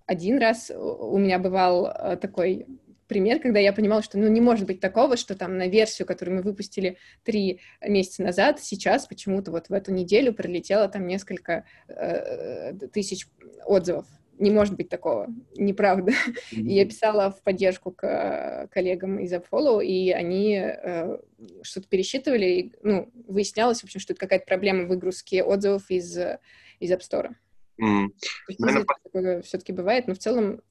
[0.05, 2.65] один раз у меня бывал э, такой
[3.07, 6.37] пример, когда я понимала, что ну, не может быть такого, что там на версию, которую
[6.37, 12.73] мы выпустили три месяца назад, сейчас почему-то вот в эту неделю пролетело там несколько э,
[12.91, 13.27] тысяч
[13.65, 14.07] отзывов.
[14.37, 16.11] Не может быть такого, неправда.
[16.11, 16.61] Mm-hmm.
[16.61, 21.17] И я писала в поддержку к коллегам из AppFollow, и они э,
[21.61, 26.17] что-то пересчитывали, и, ну, выяснялось, в общем, что это какая-то проблема выгрузки отзывов из,
[26.79, 27.29] из App Store.
[27.81, 28.07] Mm-hmm.
[28.59, 30.61] Наверное, такое все-таки бывает, но в целом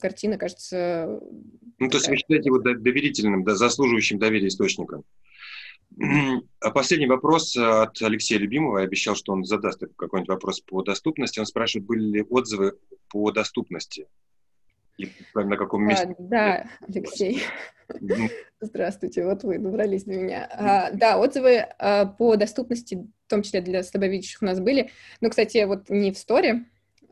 [0.00, 1.20] картина кажется...
[1.78, 5.04] Ну, то есть вы считаете его доверительным, да, заслуживающим доверия источником?
[6.60, 8.78] А последний вопрос от Алексея Любимова.
[8.78, 11.38] Я обещал, что он задаст какой-нибудь вопрос по доступности.
[11.38, 12.78] Он спрашивает, были ли отзывы
[13.08, 14.08] по доступности?
[14.98, 16.06] И на каком месте?
[16.06, 17.42] А, да, Алексей.
[18.60, 20.48] Здравствуйте, вот вы добрались до меня.
[20.50, 22.94] А, да, отзывы а, по доступности,
[23.26, 24.90] в том числе для слабовидящих, у нас были.
[25.20, 26.64] Ну, кстати, вот не в сторе.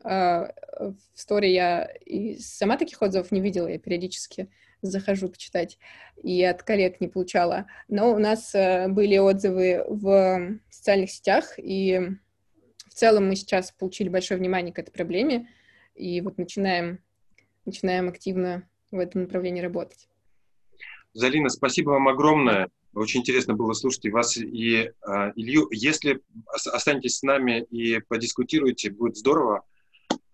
[0.03, 4.49] А, в сторе я и сама таких отзывов не видела, я периодически
[4.87, 5.77] захожу почитать,
[6.21, 7.67] и от коллег не получала.
[7.87, 12.11] Но у нас э, были отзывы в социальных сетях, и
[12.87, 15.49] в целом мы сейчас получили большое внимание к этой проблеме,
[15.95, 16.99] и вот начинаем,
[17.65, 20.07] начинаем активно в этом направлении работать.
[21.13, 22.69] Залина, спасибо вам огромное.
[22.93, 25.67] Очень интересно было слушать и вас, и э, Илью.
[25.71, 26.21] Если
[26.53, 29.63] останетесь с нами и подискутируете, будет здорово.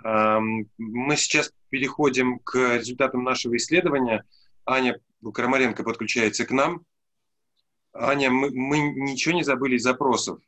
[0.03, 0.39] Э,
[0.77, 4.23] мы сейчас переходим к результатам нашего исследования.
[4.65, 4.99] Аня
[5.33, 6.85] Крамаренко подключается к нам.
[7.93, 10.39] Аня, мы, мы ничего не забыли из запросов?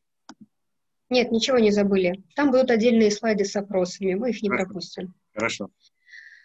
[1.09, 2.23] Нет, ничего не забыли.
[2.35, 4.65] Там будут отдельные слайды с опросами, мы их не Хорошо.
[4.65, 5.13] пропустим.
[5.33, 5.69] Хорошо.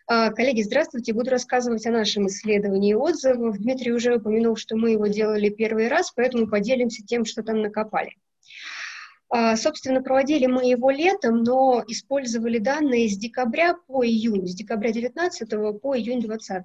[0.06, 1.12] А, коллеги, здравствуйте.
[1.12, 3.58] Буду рассказывать о нашем исследовании отзывов.
[3.58, 8.16] Дмитрий уже упомянул, что мы его делали первый раз, поэтому поделимся тем, что там накопали.
[9.30, 14.90] А, собственно, проводили мы его летом, но использовали данные с декабря по июнь, с декабря
[14.90, 16.64] 19 по июнь 20.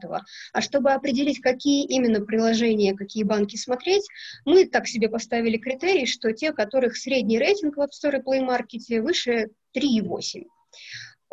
[0.54, 4.08] А чтобы определить, какие именно приложения, какие банки смотреть,
[4.46, 8.48] мы так себе поставили критерий, что те, которых средний рейтинг в App Store и Play
[8.48, 10.44] Market выше 3,8.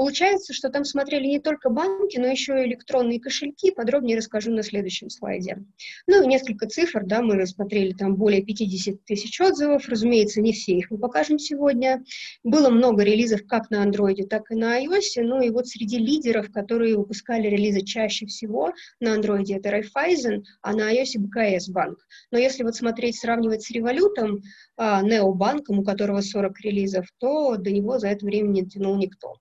[0.00, 3.70] Получается, что там смотрели не только банки, но еще и электронные кошельки.
[3.70, 5.58] Подробнее расскажу на следующем слайде.
[6.06, 9.86] Ну и несколько цифр, да, мы рассмотрели там более 50 тысяч отзывов.
[9.90, 12.02] Разумеется, не все их мы покажем сегодня.
[12.42, 15.20] Было много релизов как на Android, так и на iOS.
[15.22, 20.72] Ну и вот среди лидеров, которые выпускали релизы чаще всего, на Android это Raiffeisen, а
[20.72, 21.98] на iOS БКС банк.
[22.30, 24.40] Но если вот смотреть, сравнивать с Револютом,
[24.78, 29.34] Необанком, у которого 40 релизов, то до него за это время не тянул никто.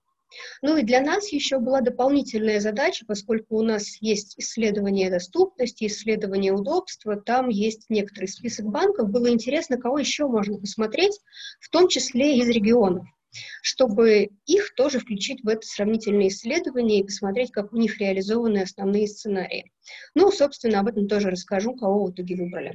[0.62, 6.52] Ну и для нас еще была дополнительная задача, поскольку у нас есть исследование доступности, исследование
[6.52, 11.18] удобства, там есть некоторый список банков, было интересно, кого еще можно посмотреть,
[11.60, 13.06] в том числе из регионов
[13.62, 19.06] чтобы их тоже включить в это сравнительное исследование и посмотреть, как у них реализованы основные
[19.06, 19.72] сценарии.
[20.14, 22.72] Ну, собственно, об этом тоже расскажу, кого в итоге выбрали.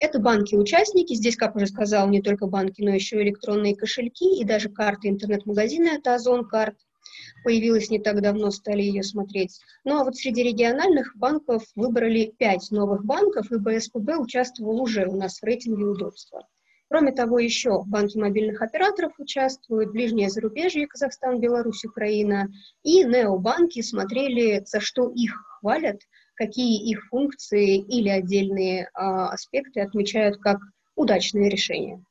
[0.00, 4.70] Это банки-участники, здесь, как уже сказал, не только банки, но еще электронные кошельки и даже
[4.70, 6.76] карты интернет-магазина, это Озон карт.
[7.44, 9.60] Появилась не так давно, стали ее смотреть.
[9.84, 15.16] Ну а вот среди региональных банков выбрали пять новых банков, и БСПБ участвовал уже у
[15.16, 16.46] нас в рейтинге удобства.
[16.88, 22.48] Кроме того, еще банки мобильных операторов участвуют, ближнее зарубежье, Казахстан, Беларусь, Украина,
[22.82, 26.00] и необанки смотрели, за что их хвалят,
[26.40, 30.56] какие их функции или отдельные а, аспекты отмечают как
[30.96, 32.02] удачные решения.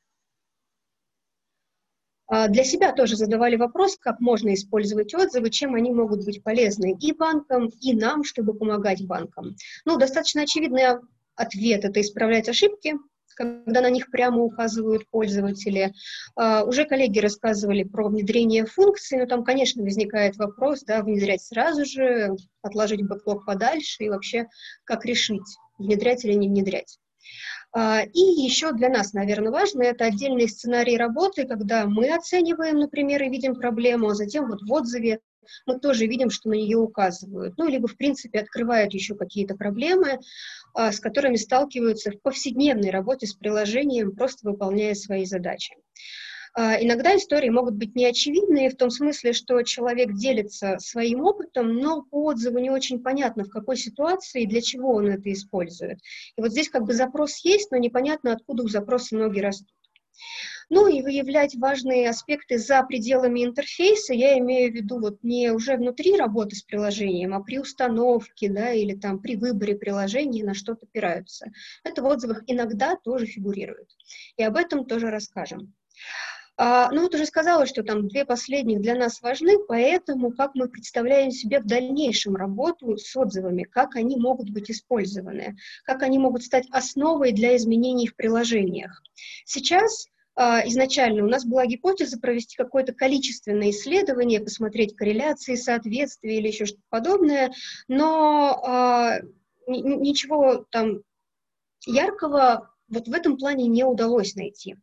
[2.28, 6.96] А, для себя тоже задавали вопрос, как можно использовать отзывы, чем они могут быть полезны
[7.02, 9.56] и банкам, и нам, чтобы помогать банкам.
[9.86, 11.00] Ну, достаточно очевидный
[11.36, 12.98] ответ– это исправлять ошибки,
[13.40, 15.94] когда на них прямо указывают пользователи.
[16.38, 21.86] Uh, уже коллеги рассказывали про внедрение функций, но там, конечно, возникает вопрос, да, внедрять сразу
[21.86, 24.48] же, отложить бэклог подальше и вообще
[24.84, 25.42] как решить,
[25.78, 27.00] внедрять или не внедрять.
[27.76, 33.22] Uh, и еще для нас, наверное, важно, это отдельный сценарий работы, когда мы оцениваем, например,
[33.22, 35.20] и видим проблему, а затем вот в отзыве
[35.66, 37.56] мы тоже видим, что на нее указывают.
[37.58, 40.20] Ну, либо, в принципе, открывают еще какие-то проблемы,
[40.74, 45.76] а, с которыми сталкиваются в повседневной работе с приложением, просто выполняя свои задачи.
[46.56, 52.04] А, иногда истории могут быть неочевидные в том смысле, что человек делится своим опытом, но
[52.04, 56.00] по отзыву не очень понятно, в какой ситуации и для чего он это использует.
[56.38, 59.70] И вот здесь как бы запрос есть, но непонятно, откуда у запроса ноги растут.
[60.70, 65.78] Ну и выявлять важные аспекты за пределами интерфейса, я имею в виду вот не уже
[65.78, 70.86] внутри работы с приложением, а при установке, да, или там при выборе приложения на что-то
[70.86, 71.48] опираются.
[71.84, 73.90] Это в отзывах иногда тоже фигурирует.
[74.38, 75.74] И об этом тоже расскажем.
[76.62, 80.68] А, ну вот уже сказала, что там две последних для нас важны, поэтому как мы
[80.68, 85.56] представляем себе в дальнейшем работу с отзывами, как они могут быть использованы,
[85.86, 89.02] как они могут стать основой для изменений в приложениях.
[89.46, 96.50] Сейчас а, изначально у нас была гипотеза провести какое-то количественное исследование, посмотреть корреляции, соответствия или
[96.50, 97.54] еще что-то подобное,
[97.88, 99.20] но а,
[99.66, 101.04] ничего там
[101.86, 104.76] яркого вот в этом плане не удалось найти.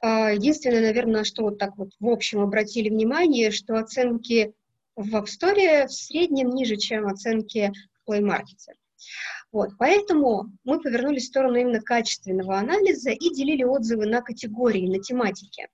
[0.00, 4.52] А, единственное, наверное, что вот так вот в общем обратили внимание, что оценки
[4.96, 7.72] в App Store в среднем ниже, чем оценки
[8.04, 8.74] в Play Market.
[9.50, 15.00] Вот, поэтому мы повернулись в сторону именно качественного анализа и делили отзывы на категории, на
[15.00, 15.68] тематики.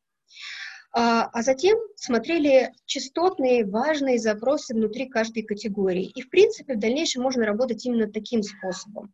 [0.96, 6.12] А, а затем смотрели частотные, важные запросы внутри каждой категории.
[6.14, 9.12] И, в принципе, в дальнейшем можно работать именно таким способом.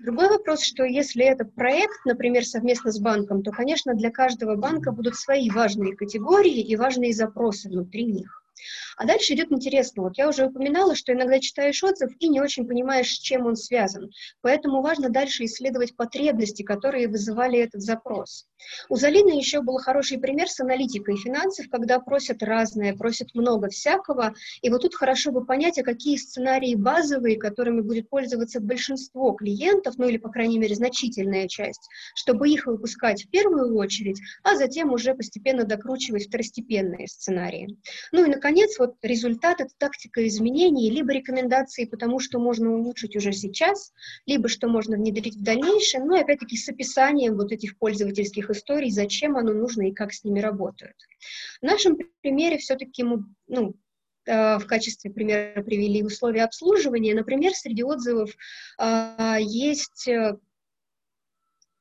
[0.00, 4.92] Другой вопрос, что если это проект, например, совместно с банком, то, конечно, для каждого банка
[4.92, 8.42] будут свои важные категории и важные запросы внутри них.
[9.02, 10.04] А дальше идет интересно.
[10.04, 13.56] Вот я уже упоминала, что иногда читаешь отзыв и не очень понимаешь, с чем он
[13.56, 14.12] связан.
[14.42, 18.46] Поэтому важно дальше исследовать потребности, которые вызывали этот запрос.
[18.88, 24.34] У Залины еще был хороший пример с аналитикой финансов, когда просят разное, просят много всякого.
[24.60, 29.94] И вот тут хорошо бы понять, а какие сценарии базовые, которыми будет пользоваться большинство клиентов,
[29.98, 34.92] ну или, по крайней мере, значительная часть, чтобы их выпускать в первую очередь, а затем
[34.92, 37.76] уже постепенно докручивать второстепенные сценарии.
[38.12, 43.32] Ну и, наконец, вот результат— это тактика изменений, либо рекомендации потому что можно улучшить уже
[43.32, 43.92] сейчас,
[44.26, 48.90] либо что можно внедрить в дальнейшем, ну и опять-таки с описанием вот этих пользовательских историй,
[48.90, 50.96] зачем оно нужно и как с ними работают.
[51.60, 53.74] В нашем примере все-таки мы, ну,
[54.26, 57.14] э, в качестве примера привели условия обслуживания.
[57.14, 58.30] Например, среди отзывов
[58.78, 60.36] э, есть э,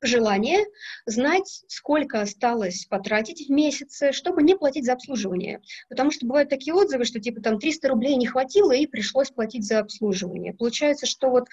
[0.01, 0.65] желание
[1.05, 5.61] знать, сколько осталось потратить в месяце, чтобы не платить за обслуживание.
[5.89, 9.65] Потому что бывают такие отзывы, что типа там 300 рублей не хватило и пришлось платить
[9.65, 10.53] за обслуживание.
[10.53, 11.47] Получается, что вот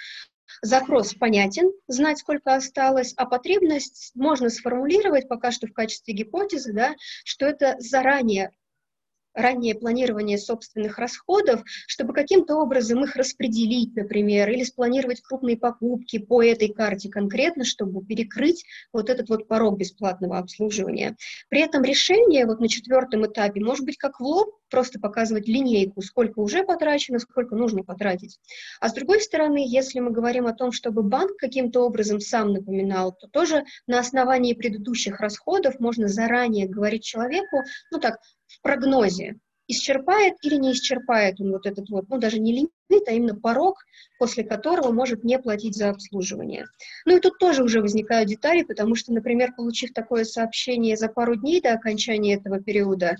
[0.62, 6.94] запрос понятен, знать, сколько осталось, а потребность можно сформулировать пока что в качестве гипотезы, да,
[7.24, 8.52] что это заранее
[9.34, 16.42] раннее планирование собственных расходов, чтобы каким-то образом их распределить, например, или спланировать крупные покупки по
[16.42, 21.16] этой карте конкретно, чтобы перекрыть вот этот вот порог бесплатного обслуживания.
[21.48, 26.02] При этом решение вот на четвертом этапе может быть как в лоб, просто показывать линейку,
[26.02, 28.38] сколько уже потрачено, сколько нужно потратить.
[28.80, 33.12] А с другой стороны, если мы говорим о том, чтобы банк каким-то образом сам напоминал,
[33.12, 38.18] то тоже на основании предыдущих расходов можно заранее говорить человеку, ну так,
[38.48, 39.36] в прогнозе,
[39.68, 43.76] исчерпает или не исчерпает он вот этот вот, ну даже не лимит, а именно порог,
[44.18, 46.66] после которого может не платить за обслуживание.
[47.04, 51.36] Ну и тут тоже уже возникают детали, потому что, например, получив такое сообщение за пару
[51.36, 53.16] дней до окончания этого периода,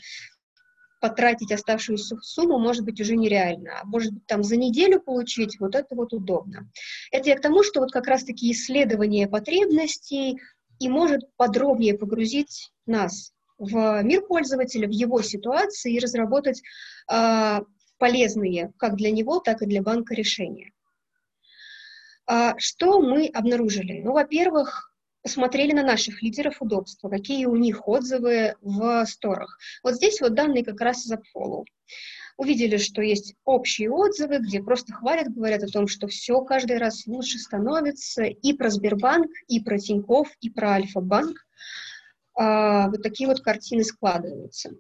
[1.01, 3.81] потратить оставшуюся сумму может быть уже нереально.
[3.81, 6.69] А может быть, там за неделю получить, вот это вот удобно.
[7.13, 10.41] Это я к тому, что вот как раз-таки исследование потребностей
[10.81, 16.63] и может подробнее погрузить нас в мир пользователя, в его ситуации и разработать
[17.13, 17.61] э,
[17.99, 20.73] полезные как для него, так и для банка решения.
[22.27, 24.03] А, что мы обнаружили?
[24.03, 29.59] Ну, во-первых, посмотрели на наших лидеров удобства, какие у них отзывы в сторах.
[29.83, 31.65] Вот здесь вот данные как раз из AppFollow.
[32.37, 37.05] Увидели, что есть общие отзывы, где просто хвалят, говорят о том, что все каждый раз
[37.07, 41.37] лучше становится и про Сбербанк, и про Тинькофф, и про Альфа-банк
[42.39, 44.71] вот такие вот картины складываются.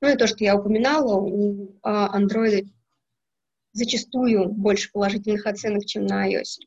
[0.00, 2.66] Ну и то, что я упоминала, у а, Android
[3.72, 6.58] зачастую больше положительных оценок, чем на iOS.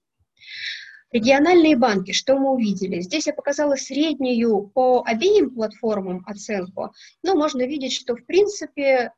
[1.11, 3.01] Региональные банки, что мы увидели?
[3.01, 6.93] Здесь я показала среднюю по обеим платформам оценку,
[7.23, 9.11] но можно видеть, что в принципе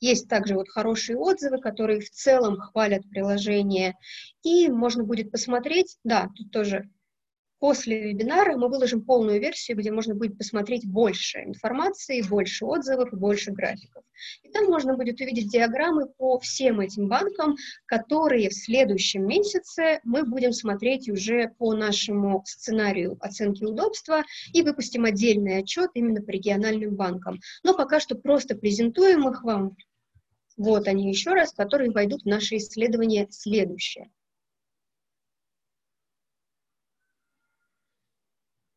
[0.00, 3.94] есть также вот хорошие отзывы, которые в целом хвалят приложение,
[4.42, 6.88] и можно будет посмотреть, да, тут тоже
[7.58, 13.16] После вебинара мы выложим полную версию, где можно будет посмотреть больше информации, больше отзывов и
[13.16, 14.04] больше графиков.
[14.42, 20.24] И там можно будет увидеть диаграммы по всем этим банкам, которые в следующем месяце мы
[20.24, 26.94] будем смотреть уже по нашему сценарию оценки удобства и выпустим отдельный отчет именно по региональным
[26.94, 27.40] банкам.
[27.62, 29.76] Но пока что просто презентуем их вам.
[30.58, 34.10] Вот они еще раз, которые войдут в наше исследование следующее.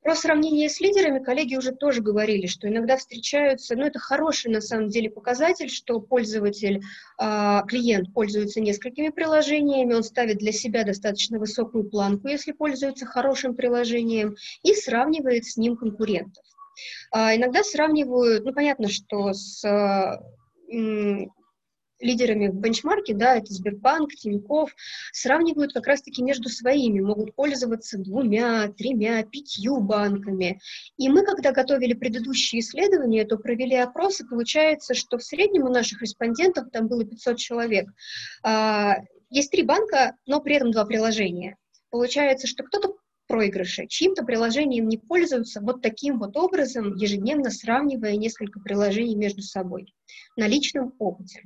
[0.09, 4.59] Про сравнение с лидерами коллеги уже тоже говорили, что иногда встречаются, ну это хороший на
[4.59, 6.81] самом деле показатель, что пользователь,
[7.21, 13.55] э, клиент пользуется несколькими приложениями, он ставит для себя достаточно высокую планку, если пользуется хорошим
[13.55, 16.43] приложением, и сравнивает с ним конкурентов.
[17.15, 19.63] Э, иногда сравнивают, ну понятно, что с
[21.99, 24.75] лидерами в бенчмарке, да, это Сбербанк, Тинькофф,
[25.11, 30.59] сравнивают как раз-таки между своими, могут пользоваться двумя, тремя, пятью банками.
[30.97, 36.01] И мы, когда готовили предыдущие исследования, то провели опросы, получается, что в среднем у наших
[36.01, 37.89] респондентов, там было 500 человек,
[38.43, 38.97] а,
[39.29, 41.57] есть три банка, но при этом два приложения.
[41.91, 42.95] Получается, что кто-то
[43.27, 49.93] проигрыше, чьим-то приложением не пользуются вот таким вот образом, ежедневно сравнивая несколько приложений между собой
[50.35, 51.43] на личном опыте.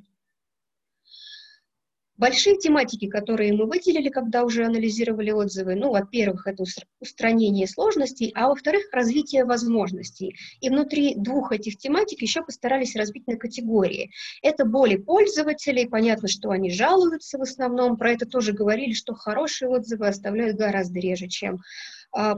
[2.24, 6.64] Большие тематики, которые мы выделили, когда уже анализировали отзывы, ну, во-первых, это
[7.02, 10.34] устранение сложностей, а во-вторых, развитие возможностей.
[10.62, 14.10] И внутри двух этих тематик еще постарались разбить на категории.
[14.42, 19.68] Это боли пользователей, понятно, что они жалуются в основном, про это тоже говорили, что хорошие
[19.68, 21.60] отзывы оставляют гораздо реже, чем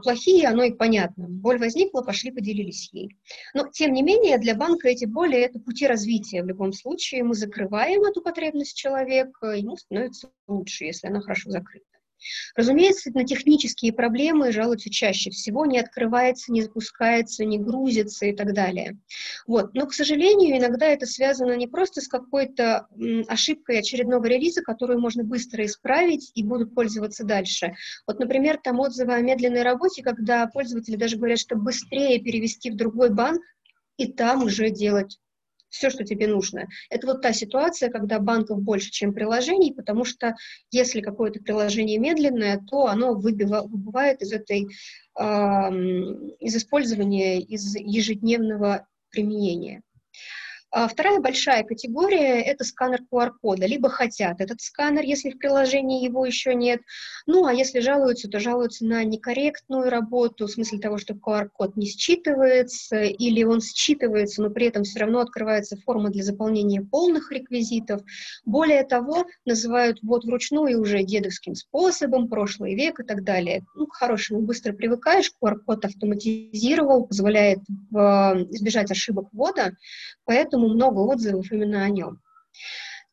[0.04, 1.28] плохие, оно и понятно.
[1.28, 3.18] Боль возникла, пошли, поделились ей.
[3.54, 7.24] Но, тем не менее, для банка эти боли– это пути развития в любом случае.
[7.24, 11.86] Мы закрываем эту потребность человека, ему становится лучше, если она хорошо закрыта.
[12.56, 18.54] Разумеется, на технические проблемы жалуются чаще всего, не открывается, не запускается, не грузится и так
[18.54, 18.98] далее.
[19.48, 19.74] Вот.
[19.74, 22.88] Но, к сожалению, иногда это связано не просто с какой-то
[23.28, 27.76] ошибкой очередного релиза, которую можно быстро исправить и будут пользоваться дальше.
[28.08, 32.76] Вот, например, там отзывы о медленной работе, когда пользователи даже говорят, что быстрее перевести в
[32.76, 33.42] другой банк
[33.98, 35.20] и там уже делать
[35.76, 36.68] все, что тебе нужно.
[36.90, 40.36] Это вот та ситуация, когда банков больше, чем приложений, потому что
[40.72, 44.68] если какое-то приложение медленное, то оно выбывает из этой,
[45.20, 45.24] э,
[46.40, 49.82] из использования, из ежедневного применения.
[50.78, 53.66] А вторая большая категория– это сканер QR-кода.
[53.66, 56.82] Либо хотят этот сканер, если в приложении его еще нет.
[57.26, 61.88] Ну, а если жалуются, то жалуются на некорректную работу, в смысле того, что QR-код не
[61.88, 68.02] считывается, или он считывается, но при этом все равно открывается форма для заполнения полных реквизитов.
[68.44, 73.64] Более того, называют вот вручную уже дедовским способом, прошлый век и так далее.
[73.76, 79.72] Ну, к хорошему быстро привыкаешь, QR-код автоматизировал, позволяет э, избежать ошибок ввода,
[80.26, 82.20] поэтому поэтому много отзывов именно о нем.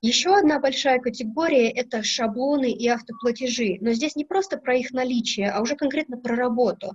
[0.05, 3.79] Еще одна большая категория– это шаблоны и автоплатежи.
[3.81, 6.93] Но здесь не просто про их наличие, а уже конкретно про работу.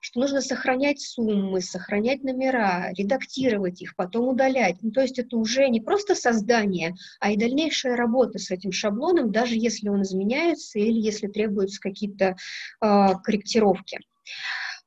[0.00, 4.76] Что нужно сохранять суммы, сохранять номера, редактировать их, потом удалять.
[4.80, 9.32] Ну, то есть это уже не просто создание, а и дальнейшая работа с этим шаблоном,
[9.32, 12.36] даже если он изменяется или если требуются какие-то
[12.80, 13.98] э, корректировки.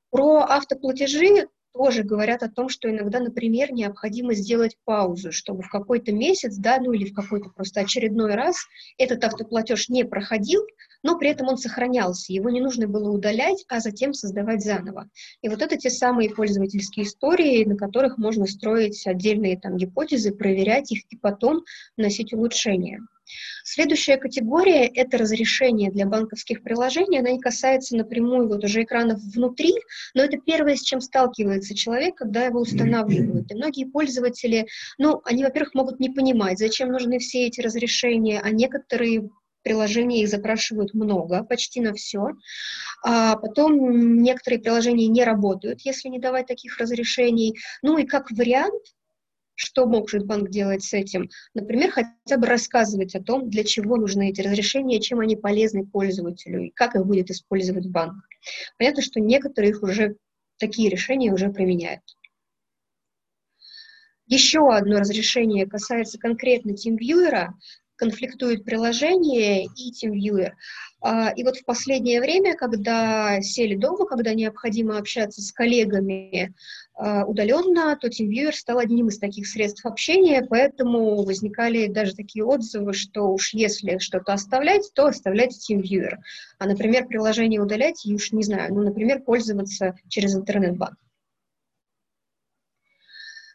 [0.09, 1.47] Про автоплатежи
[1.79, 6.77] тоже говорят о том, что иногда, например, необходимо сделать паузу, чтобы в какой-то месяц, да,
[6.77, 8.57] ну или в какой-то просто очередной раз
[8.97, 10.61] этот автоплатеж не проходил,
[11.03, 15.09] но при этом он сохранялся, его не нужно было удалять, а затем создавать заново.
[15.41, 20.91] И вот это те самые пользовательские истории, на которых можно строить отдельные там гипотезы, проверять
[20.91, 21.63] их и потом
[21.95, 22.99] вносить улучшения.
[23.63, 27.19] Следующая категория– это разрешение для банковских приложений.
[27.19, 29.73] Она не касается напрямую вот уже экранов внутри,
[30.13, 33.51] но это первое, с чем сталкивается человек, когда его устанавливают.
[33.51, 34.67] И многие пользователи,
[34.97, 39.29] ну, они, во-первых, могут не понимать, зачем нужны все эти разрешения, а некоторые
[39.61, 42.29] приложения их запрашивают много, почти на все.
[43.03, 47.57] А потом некоторые приложения не работают, если не давать таких разрешений.
[47.81, 48.81] Ну и как вариант,
[49.59, 51.29] что может банк делать с этим?
[51.53, 56.61] Например, хотя бы рассказывать о том, для чего нужны эти разрешения, чем они полезны пользователю
[56.61, 58.23] и как их будет использовать банк.
[58.77, 60.15] Понятно, что некоторые их уже,
[60.59, 62.01] такие решения уже применяют.
[64.27, 67.49] Еще одно разрешение касается конкретно TeamViewer
[67.97, 70.53] конфликтует приложение и TeamViewer.
[71.01, 76.53] А, и вот в последнее время, когда сели дома, когда необходимо общаться с коллегами
[76.95, 82.93] а, удаленно, то TeamViewer стал одним из таких средств общения, поэтому возникали даже такие отзывы,
[82.93, 86.15] что уж если что-то оставлять, то оставлять TeamViewer.
[86.57, 90.97] А, например, приложение удалять, и уж не знаю, ну, например, пользоваться через интернет-банк.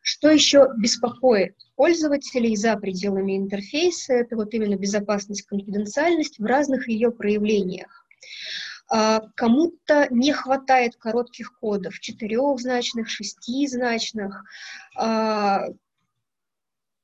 [0.06, 4.12] Что еще беспокоит пользователей за пределами интерфейса?
[4.12, 8.06] Это вот именно безопасность, конфиденциальность в разных ее проявлениях.
[8.90, 14.44] А, кому-то не хватает коротких кодов, четырехзначных, шестизначных.
[14.94, 15.68] А,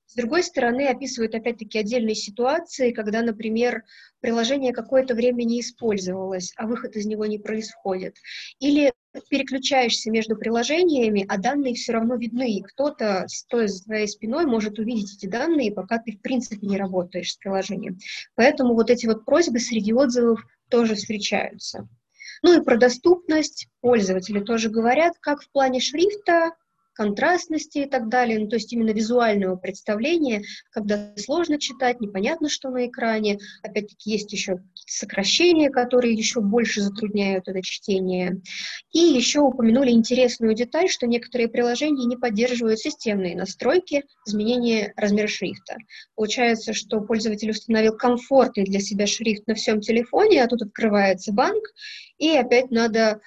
[0.04, 3.84] с другой стороны, описывают опять-таки отдельные ситуации, когда, например,
[4.20, 8.16] приложение какое-то время не использовалось, а выход из него не происходит.
[8.58, 8.92] Или
[9.28, 12.56] переключаешься между приложениями, а данные все равно видны.
[12.56, 16.76] И кто-то, стоя за твоей спиной, может увидеть эти данные, пока ты в принципе не
[16.76, 17.98] работаешь с приложением.
[18.34, 21.88] Поэтому вот эти вот просьбы среди отзывов тоже встречаются.
[22.42, 26.52] Ну и про доступность пользователи тоже говорят, как в плане шрифта,
[27.00, 32.68] контрастности и так далее, ну, то есть именно визуального представления, когда сложно читать, непонятно, что
[32.68, 33.38] на экране.
[33.62, 38.42] Опять-таки есть еще сокращения, которые еще больше затрудняют это чтение.
[38.92, 45.78] И еще упомянули интересную деталь, что некоторые приложения не поддерживают системные настройки изменения размера шрифта.
[46.16, 51.64] Получается, что пользователь установил комфортный для себя шрифт на всем телефоне, а тут открывается банк,
[52.18, 53.22] и опять надо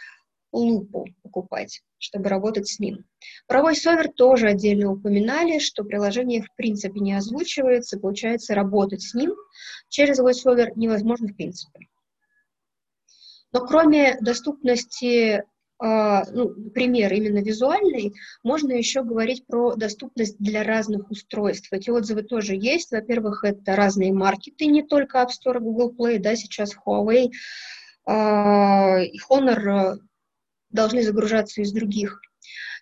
[0.51, 3.05] лупу покупать, чтобы работать с ним.
[3.47, 9.33] Про VoiceOver тоже отдельно упоминали, что приложение в принципе не озвучивается, получается работать с ним
[9.87, 11.87] через VoiceOver невозможно в принципе.
[13.51, 15.43] Но кроме доступности
[15.83, 21.73] Uh, ну, пример именно визуальный, можно еще говорить про доступность для разных устройств.
[21.73, 22.91] Эти отзывы тоже есть.
[22.91, 27.31] Во-первых, это разные маркеты, не только App Store, Google Play, да, сейчас Huawei
[28.07, 29.97] uh, и Honor
[30.73, 32.19] должны загружаться из других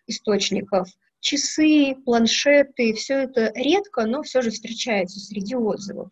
[0.08, 0.90] источников.
[1.20, 6.10] Часы, планшеты, все это редко, но все же встречается среди отзывов.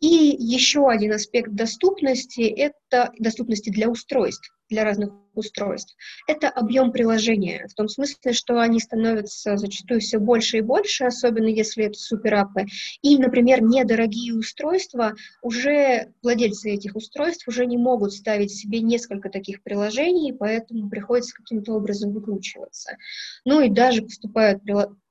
[0.00, 5.96] И еще один аспект доступности– это доступности для устройств, для разных устройств.
[6.26, 11.46] Это объем приложения, в том смысле, что они становятся зачастую все больше и больше, особенно
[11.46, 12.66] если это суперапы.
[13.02, 19.62] И, например, недорогие устройства, уже владельцы этих устройств уже не могут ставить себе несколько таких
[19.62, 22.96] приложений, поэтому приходится каким-то образом выкручиваться.
[23.44, 24.62] Ну и даже поступают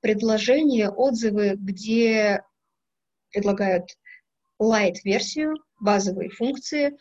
[0.01, 2.41] предложения, отзывы, где
[3.31, 3.85] предлагают
[4.59, 6.97] light-версию, базовые функции,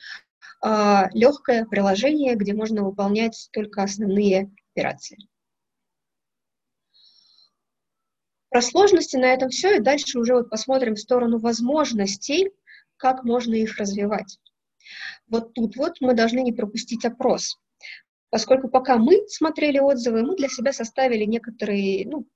[0.62, 5.18] легкое приложение, где можно выполнять только основные операции.
[8.48, 12.50] Про сложности на этом все, и дальше уже вот посмотрим в сторону возможностей,
[12.96, 14.38] как можно их развивать.
[15.28, 17.59] Вот тут вот мы должны не пропустить опрос,
[18.30, 22.26] поскольку пока мы смотрели отзывы, мы для себя составили некоторый ну,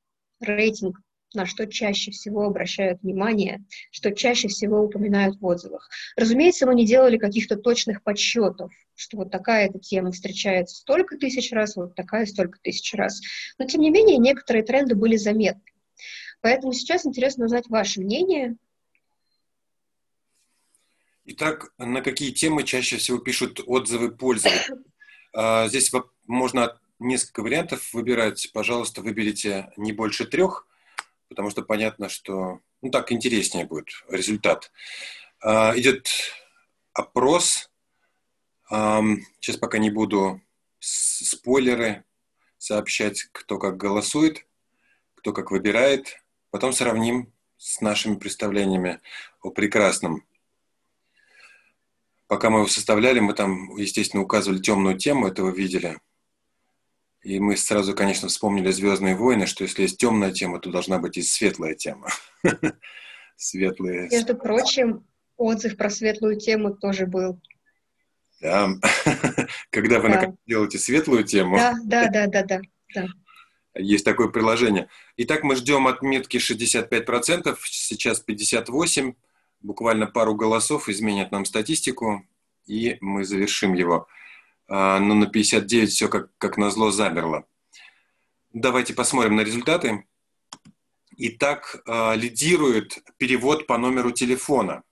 [0.40, 1.00] рейтинг
[1.34, 5.88] на что чаще всего обращают внимание, что чаще всего упоминают в отзывах.
[6.16, 11.76] Разумеется, мы не делали каких-то точных подсчетов, что вот такая-то тема встречается столько тысяч раз,
[11.76, 13.20] вот такая столько тысяч раз.
[13.58, 15.62] Но, тем не менее, некоторые тренды были заметны.
[16.40, 18.56] Поэтому сейчас интересно узнать ваше мнение.
[21.26, 24.78] Итак, на какие темы чаще всего пишут отзывы пользователей?
[25.32, 25.92] А, здесь
[26.26, 28.50] можно несколько вариантов выбирать.
[28.52, 30.66] Пожалуйста, выберите не больше трех
[31.30, 34.70] потому что понятно, что ну, так интереснее будет результат.
[35.40, 36.08] А, идет
[36.92, 37.70] опрос.
[38.68, 39.00] А,
[39.40, 40.42] сейчас пока не буду
[40.80, 42.04] спойлеры
[42.58, 44.44] сообщать, кто как голосует,
[45.14, 46.20] кто как выбирает.
[46.50, 49.00] Потом сравним с нашими представлениями
[49.40, 50.26] о прекрасном.
[52.26, 55.98] Пока мы его составляли, мы там, естественно, указывали темную тему, это вы видели–
[57.22, 61.18] и мы сразу, конечно, вспомнили «Звездные войны», что если есть темная тема, то должна быть
[61.18, 62.08] и светлая тема.
[63.36, 64.08] Светлые.
[64.10, 65.06] Между прочим,
[65.36, 67.40] отзыв про светлую тему тоже был.
[68.40, 68.70] Да,
[69.70, 70.34] когда вы да.
[70.46, 71.56] делаете светлую тему.
[71.56, 72.60] Да, да, да, да, да,
[72.94, 73.06] да.
[73.74, 74.88] Есть такое приложение.
[75.16, 79.14] Итак, мы ждем отметки 65%, сейчас 58%.
[79.60, 82.26] Буквально пару голосов изменят нам статистику,
[82.66, 84.08] и мы завершим его.
[84.70, 87.44] А, но на 59 все как, как назло замерло.
[88.52, 90.06] Давайте посмотрим на результаты.
[91.16, 94.84] Итак, а, лидирует перевод по номеру телефона.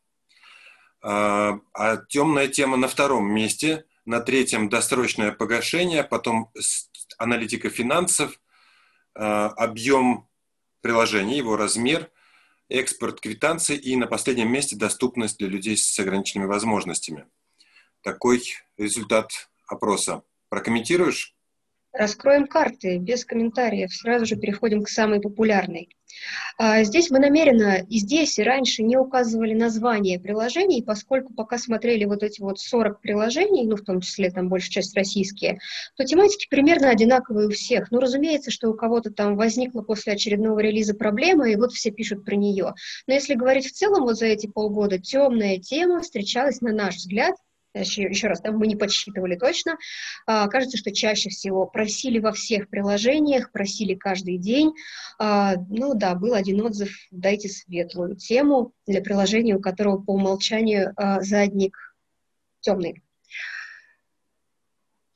[1.01, 6.51] А, а темная тема на втором месте, на третьем досрочное погашение, потом
[7.19, 8.41] аналитика финансов,
[9.13, 10.29] объем
[10.81, 12.11] приложения, его размер,
[12.69, 17.27] экспорт квитанций и на последнем месте доступность для людей с ограниченными возможностями.
[18.03, 18.43] Такой
[18.79, 20.23] результат опроса.
[20.49, 21.35] Прокомментируешь?
[21.93, 23.93] Раскроем карты без комментариев.
[23.93, 25.89] Сразу же переходим к самой популярной.
[26.57, 32.05] А, здесь мы намеренно и здесь, и раньше не указывали название приложений, поскольку пока смотрели
[32.05, 35.59] вот эти вот 40 приложений, ну, в том числе там большая часть российские,
[35.97, 37.91] то тематики примерно одинаковые у всех.
[37.91, 42.25] Ну, разумеется, что у кого-то там возникла после очередного релиза проблема, и вот все пишут
[42.25, 42.75] про нее.
[43.07, 47.35] Но если говорить в целом, вот за эти полгода темная тема встречалась, на наш взгляд,
[47.81, 49.77] еще, еще раз, там мы не подсчитывали точно,
[50.27, 54.73] а, кажется, что чаще всего просили во всех приложениях, просили каждый день.
[55.19, 60.93] А, ну да, был один отзыв, дайте светлую тему для приложения, у которого по умолчанию
[60.97, 61.77] а, задник
[62.61, 63.03] темный.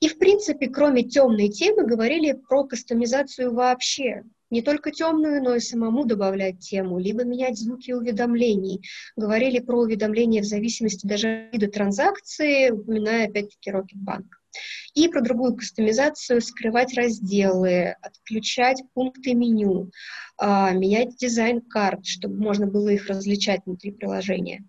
[0.00, 4.24] И, в принципе, кроме темной темы, говорили про кастомизацию вообще.
[4.52, 8.82] Не только темную, но и самому добавлять тему, либо менять звуки уведомлений.
[9.16, 14.26] Говорили про уведомления в зависимости даже от вида транзакции, упоминая опять-таки Rocketbank.
[14.94, 19.90] И про другую кастомизацию, скрывать разделы, отключать пункты меню,
[20.36, 24.64] а, менять дизайн карт, чтобы можно было их различать внутри приложения.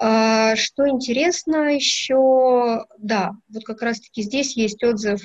[0.00, 5.22] А, что интересно еще, да, вот как раз-таки здесь есть отзыв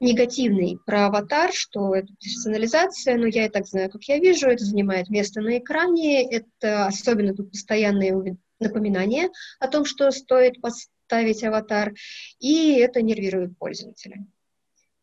[0.00, 4.64] негативный про аватар, что это персонализация, но я и так знаю, как я вижу, это
[4.64, 11.94] занимает место на экране, это особенно тут постоянные напоминания о том, что стоит поставить аватар,
[12.38, 14.24] и это нервирует пользователя.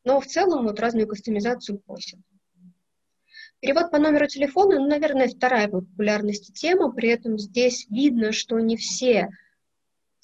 [0.04, 2.20] Но в целом вот разную кастомизацию просят.
[3.60, 8.60] Перевод по номеру телефона, ну, наверное, вторая по популярности тема, при этом здесь видно, что
[8.60, 9.30] не все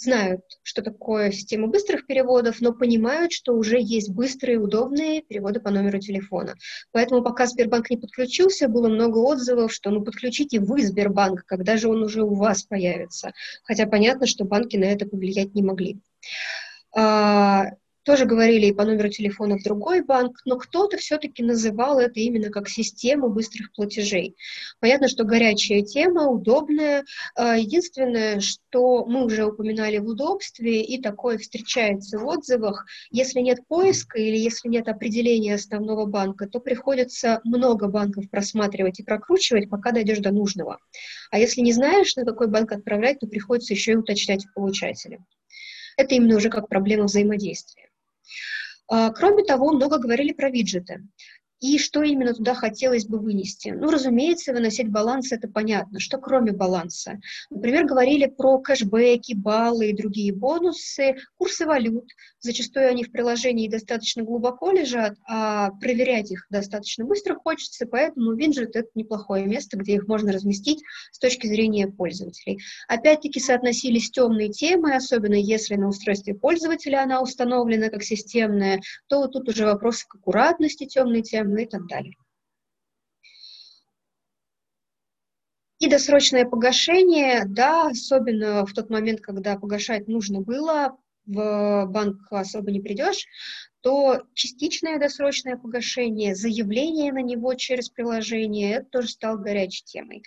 [0.02, 5.70] знают, что такое система быстрых переводов, но понимают, что уже есть быстрые, удобные переводы по
[5.70, 6.56] номеру телефона.
[6.92, 11.88] Поэтому пока Сбербанк не подключился, было много отзывов, что ну подключите вы Сбербанк, когда же
[11.90, 13.34] он уже у вас появится.
[13.64, 16.00] Хотя понятно, что банки на это повлиять не могли.
[18.04, 22.50] Тоже говорили и по номеру телефона в другой банк, но кто-то все-таки называл это именно
[22.50, 24.36] как систему быстрых платежей.
[24.80, 27.06] Понятно, что горячая тема, удобная.
[27.36, 33.60] А, единственное, что мы уже упоминали в удобстве, и такое встречается в отзывах, если нет
[33.68, 39.92] поиска или если нет определения основного банка, то приходится много банков просматривать и прокручивать, пока
[39.92, 40.80] дойдешь до нужного.
[41.30, 45.20] А если не знаешь, на какой банк отправлять, то приходится еще и уточнять у получателя.
[45.98, 47.91] Это именно уже как проблема взаимодействия.
[48.88, 51.02] А, кроме того, много говорили про виджеты
[51.62, 53.70] и что именно туда хотелось бы вынести.
[53.70, 56.00] Ну, разумеется, выносить баланс– это понятно.
[56.00, 57.20] Что кроме баланса?
[57.52, 62.10] Например, говорили про кэшбэки, баллы и другие бонусы, курсы валют.
[62.40, 68.72] Зачастую они в приложении достаточно глубоко лежат, а проверять их достаточно быстро хочется, поэтому виджет–
[68.76, 70.82] это неплохое место, где их можно разместить
[71.12, 72.60] с точки зрения пользователей.
[72.88, 79.48] Опять-таки соотносились темные темы, особенно если на устройстве пользователя она установлена как системная, то тут
[79.48, 82.16] уже вопросы к аккуратности темной темы, ну и так далее.
[85.80, 92.72] И досрочное погашение, да, особенно в тот момент, когда погашать нужно было, в банк особо
[92.72, 93.26] не придешь,
[93.82, 100.24] то частичное досрочное погашение, заявление на него через приложение, это тоже стало горячей темой.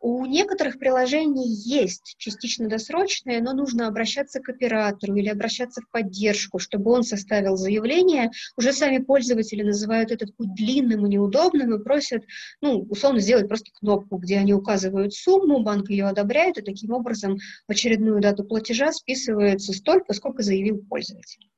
[0.00, 6.58] У некоторых приложений есть частично досрочное, но нужно обращаться к оператору или обращаться в поддержку,
[6.58, 8.30] чтобы он составил заявление.
[8.56, 12.24] Уже сами пользователи называют этот путь длинным и неудобным и просят,
[12.60, 17.38] ну, условно, сделать просто кнопку, где они указывают сумму, банк ее одобряет, и таким образом
[17.66, 21.48] в очередную дату платежа списывается столько, сколько заявил пользователь.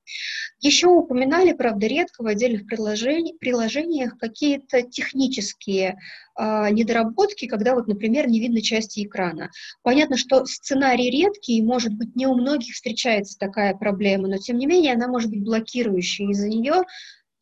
[0.60, 5.98] Еще упоминали, правда, редко в отдельных приложениях, приложениях какие-то технические
[6.38, 9.50] э, недоработки, когда вот, например, не видно части экрана.
[9.82, 14.56] Понятно, что сценарий редкий, и, может быть, не у многих встречается такая проблема, но тем
[14.56, 16.84] не менее она может быть блокирующей, из-за нее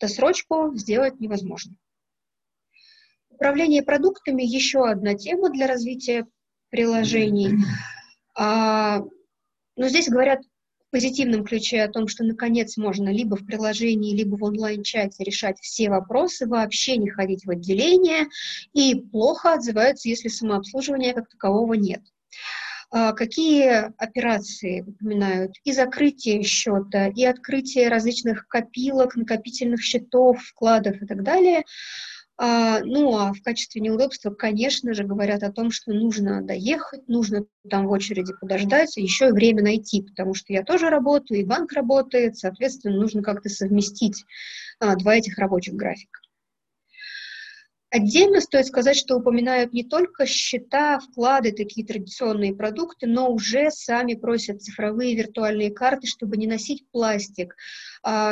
[0.01, 1.77] досрочку сделать невозможно.
[3.31, 6.27] Управление продуктами– еще одна тема для развития
[6.71, 7.59] приложений.
[8.35, 9.03] А,
[9.77, 10.41] но здесь говорят
[10.93, 15.89] позитивном ключе о том, что наконец можно либо в приложении, либо в онлайн-чате решать все
[15.89, 18.27] вопросы, вообще не ходить в отделение,
[18.75, 22.03] и плохо отзываются, если самообслуживания как такового нет.
[22.91, 25.55] А, какие операции упоминают?
[25.65, 31.65] И закрытие счета, и открытие различных копилок, накопительных счетов, вкладов и так далее–
[32.45, 37.87] ну, а в качестве неудобства, конечно же, говорят о том, что нужно доехать, нужно там
[37.87, 42.37] в очереди подождать, еще и время найти, потому что я тоже работаю, и банк работает,
[42.37, 44.25] соответственно, нужно как-то совместить
[44.81, 46.19] а, два этих рабочих графика.
[47.95, 54.15] Отдельно стоит сказать, что упоминают не только счета, вклады, такие традиционные продукты, но уже сами
[54.15, 57.57] просят цифровые виртуальные карты, чтобы не носить пластик, а,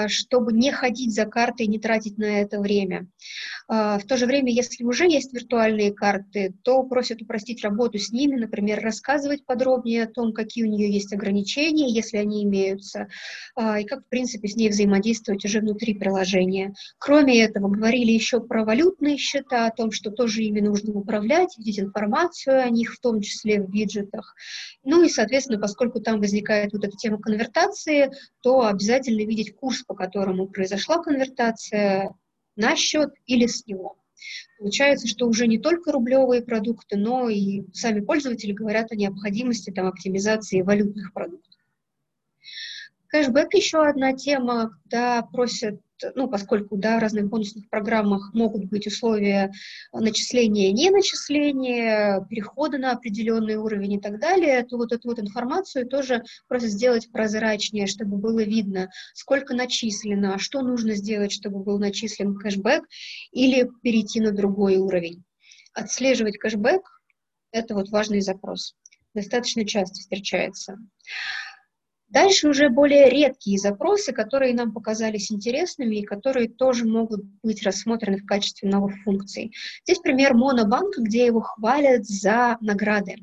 [0.09, 3.07] чтобы не ходить за картой и не тратить на это время.
[3.69, 8.11] А, в то же время, если уже есть виртуальные карты, то просят упростить работу с
[8.11, 13.07] ними, например, рассказывать подробнее о том, какие у нее есть ограничения, если они имеются,
[13.55, 16.75] а, и как, в принципе, с ней взаимодействовать уже внутри приложения.
[16.99, 21.79] Кроме этого, говорили еще про валютные счета, о том, что тоже ими нужно управлять, видеть
[21.79, 24.35] информацию о них, в том числе в виджетах.
[24.83, 28.11] Ну и, соответственно, поскольку там возникает вот эта тема конвертации,
[28.43, 32.15] то обязательно видеть курс, по которому произошла конвертация,
[32.57, 33.97] на счет или с него.
[34.59, 39.87] Получается, что уже не только рублевые продукты, но и сами пользователи говорят о необходимости там,
[39.87, 41.55] оптимизации валютных продуктов.
[43.09, 45.81] Кэшбэк еще одна тема, когда просят
[46.15, 49.53] ну, поскольку да, в разных бонусных программах могут быть условия
[49.93, 55.87] начисления, не начисления, перехода на определенный уровень и так далее, то вот эту вот информацию
[55.87, 62.35] тоже просто сделать прозрачнее, чтобы было видно, сколько начислено, что нужно сделать, чтобы был начислен
[62.35, 62.85] кэшбэк,
[63.33, 65.25] или перейти на другой уровень.
[65.73, 66.83] Отслеживать кэшбэк–
[67.53, 68.75] это вот важный запрос.
[69.15, 70.79] Достаточно часто встречается.
[72.11, 78.19] Дальше уже более редкие запросы, которые нам показались интересными и которые тоже могут быть рассмотрены
[78.19, 79.53] в качестве новых функций.
[79.85, 83.17] Здесь пример Монобанк, где его хвалят за награды.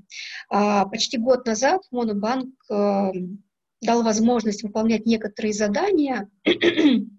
[0.49, 3.11] А, почти год назад Монобанк э,
[3.81, 6.29] дал возможность выполнять некоторые задания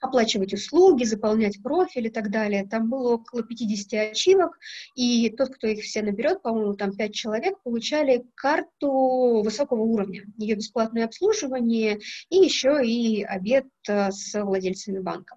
[0.00, 2.66] оплачивать услуги, заполнять профиль и так далее.
[2.66, 4.58] Там было около 50 ачивок,
[4.94, 10.56] и тот, кто их все наберет, по-моему, там 5 человек, получали карту высокого уровня, ее
[10.56, 12.00] бесплатное обслуживание
[12.30, 15.36] и еще и обед э, с владельцами банка.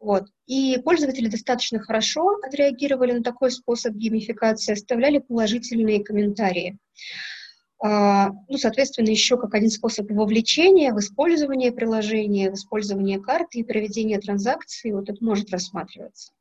[0.00, 0.26] Вот.
[0.46, 6.78] И пользователи достаточно хорошо отреагировали на такой способ геймификации, оставляли положительные комментарии.
[7.80, 13.64] А, ну, соответственно, еще как один способ вовлечения в использование приложения, в использование карты и
[13.64, 16.32] проведение транзакций, вот это может рассматриваться.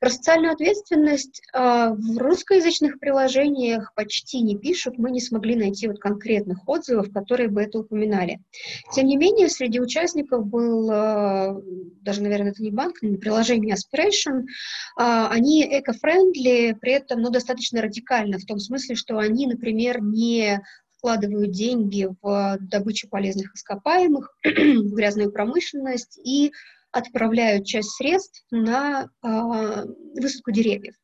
[0.00, 5.98] Про социальную ответственность э, в русскоязычных приложениях почти не пишут, мы не смогли найти вот
[5.98, 8.40] конкретных отзывов, которые бы это упоминали.
[8.92, 11.62] Тем не менее, среди участников был, э,
[12.02, 14.44] даже, наверное, это не банк, но приложение Aspiration, э,
[14.96, 20.60] они эко-френдли, при этом ну, достаточно радикально, в том смысле, что они, например, не
[21.04, 26.50] вкладывают деньги в добычу полезных ископаемых, в грязную промышленность и
[26.94, 29.06] отправляют часть средств на э,
[30.14, 30.94] высадку деревьев.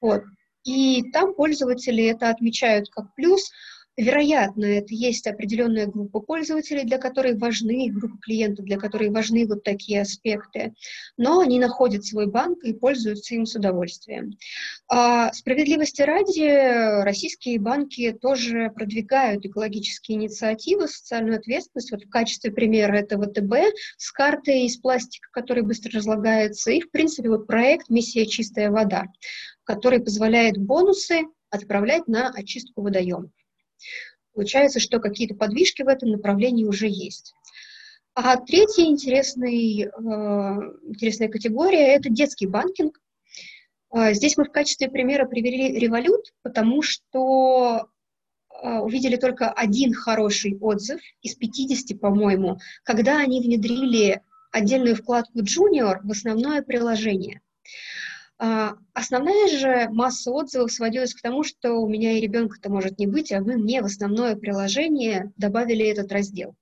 [0.00, 0.22] Вот.
[0.64, 3.50] И там пользователи это отмечают как плюс,
[3.98, 9.64] Вероятно, это есть определенная группа пользователей, для которой важны, группа клиентов, для которой важны вот
[9.64, 10.72] такие аспекты,
[11.18, 14.38] но они находят свой банк и пользуются им с удовольствием.
[14.88, 21.92] А, справедливости ради, российские банки тоже продвигают экологические инициативы, социальную ответственность.
[21.92, 26.90] Вот в качестве примера это ВТБ с картой из пластика, который быстро разлагается, и, в
[26.90, 29.04] принципе, вот проект «Миссия чистая вода»,
[29.64, 33.30] который позволяет бонусы отправлять на очистку водоемов.
[34.34, 37.34] Получается, что какие-то подвижки в этом направлении уже есть.
[38.14, 39.88] А третья интересный, э,
[40.86, 43.00] интересная категория– это детский банкинг.
[43.94, 47.88] Э, здесь мы в качестве примера привели револют, потому что
[48.62, 55.98] э, увидели только один хороший отзыв из 50, по-моему, когда они внедрили отдельную вкладку Junior
[56.02, 57.40] в основное приложение–
[58.92, 63.30] основная же масса отзывов сводилась к тому, что у меня и ребенка-то может не быть,
[63.30, 66.56] а вы мне в основное приложение добавили этот раздел.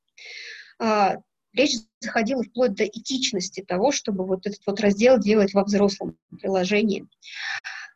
[0.78, 1.16] А,
[1.54, 7.06] речь заходила вплоть до этичности того, чтобы вот этот вот раздел делать во взрослом приложении.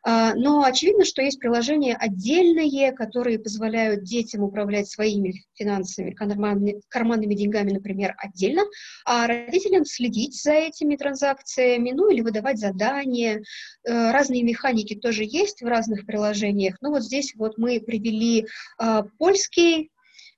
[0.07, 7.33] А, но очевидно, что есть приложения отдельные, которые позволяют детям управлять своими финансами, карманными, карманными
[7.33, 8.61] деньгами, например, отдельно,
[9.03, 13.41] а родителям следить за этими транзакциями, ну или выдавать задания.
[13.83, 16.77] Э, разные механики тоже есть в разных приложениях.
[16.81, 18.45] Ну вот здесь вот мы привели
[18.77, 19.89] а, польский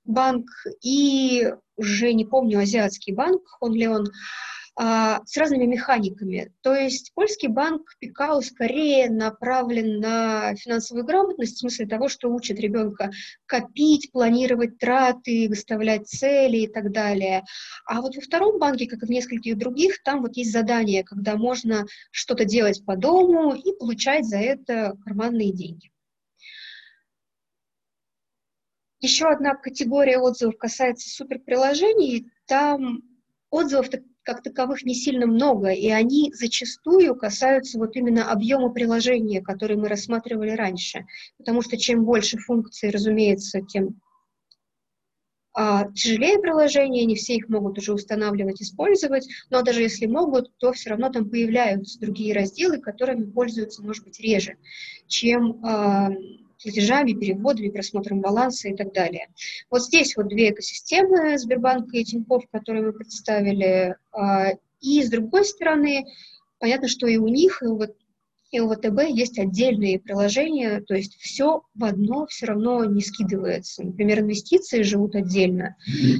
[0.06, 0.46] банк
[0.82, 4.06] и уже не помню, азиатский банк, он ли он,
[4.80, 6.52] с разными механиками.
[6.60, 12.60] То есть польский банк Пикау скорее направлен на финансовую грамотность, в смысле того, что учит
[12.60, 13.10] ребенка
[13.46, 17.42] копить, планировать траты, выставлять цели и так далее.
[17.86, 21.36] А вот во втором банке, как и в нескольких других, там вот есть задание, когда
[21.36, 25.90] можно что-то делать по дому и получать за это карманные деньги.
[29.00, 32.30] Еще одна категория отзывов касается суперприложений.
[32.46, 33.02] Там
[33.50, 33.88] отзывов
[34.28, 39.88] как таковых не сильно много, и они зачастую касаются вот именно объема приложения, который мы
[39.88, 41.06] рассматривали раньше.
[41.38, 43.98] Потому что чем больше функций, разумеется, тем
[45.54, 50.74] а, тяжелее приложение, не все их могут уже устанавливать, использовать, но даже если могут, то
[50.74, 54.58] все равно там появляются другие разделы, которыми пользуются, может быть, реже,
[55.06, 56.10] чем а,
[56.62, 59.28] платежами, переводами, просмотром баланса и так далее.
[59.70, 63.96] Вот здесь вот две экосистемы Сбербанка и Тинькофф, которые мы представили.
[64.12, 66.06] А, и с другой стороны,
[66.58, 67.80] понятно, что и у них, и у,
[68.50, 73.84] и у ВТБ есть отдельные приложения, то есть все в одно все равно не скидывается.
[73.84, 75.76] Например, инвестиции живут отдельно,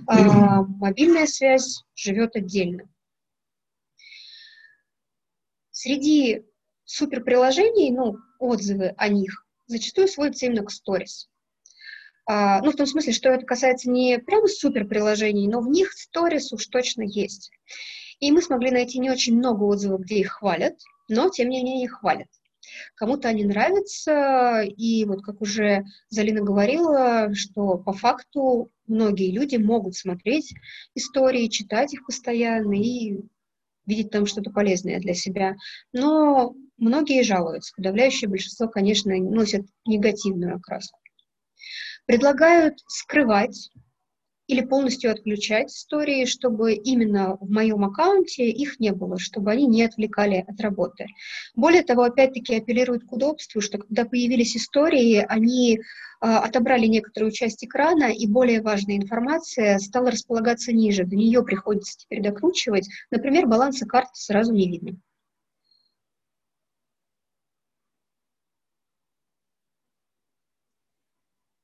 [0.06, 2.88] а мобильная связь живет отдельно.
[5.70, 6.44] Среди
[6.84, 11.28] суперприложений, ну, отзывы о них, зачастую сводится именно к сторис.
[12.26, 15.92] А, ну, в том смысле, что это касается не прямо супер приложений, но в них
[15.92, 17.50] сторис уж точно есть.
[18.20, 20.74] И мы смогли найти не очень много отзывов, где их хвалят,
[21.08, 22.28] но, тем не менее, их хвалят.
[22.96, 29.94] Кому-то они нравятся, и вот как уже Залина говорила, что по факту многие люди могут
[29.96, 30.52] смотреть
[30.94, 33.20] истории, читать их постоянно и
[33.86, 35.56] видеть там что-то полезное для себя.
[35.92, 37.74] Но многие жалуются.
[37.76, 40.98] Подавляющее большинство, конечно, носят негативную окраску.
[42.06, 43.70] Предлагают скрывать
[44.48, 49.84] или полностью отключать истории, чтобы именно в моем аккаунте их не было, чтобы они не
[49.84, 51.06] отвлекали от работы.
[51.54, 55.80] Более того, опять-таки апеллируют к удобству, что когда появились истории, они
[56.20, 61.04] а, отобрали некоторую часть экрана, и более важная информация стала располагаться ниже.
[61.04, 62.88] До нее приходится теперь докручивать.
[63.10, 64.98] Например, баланса карты сразу не видно.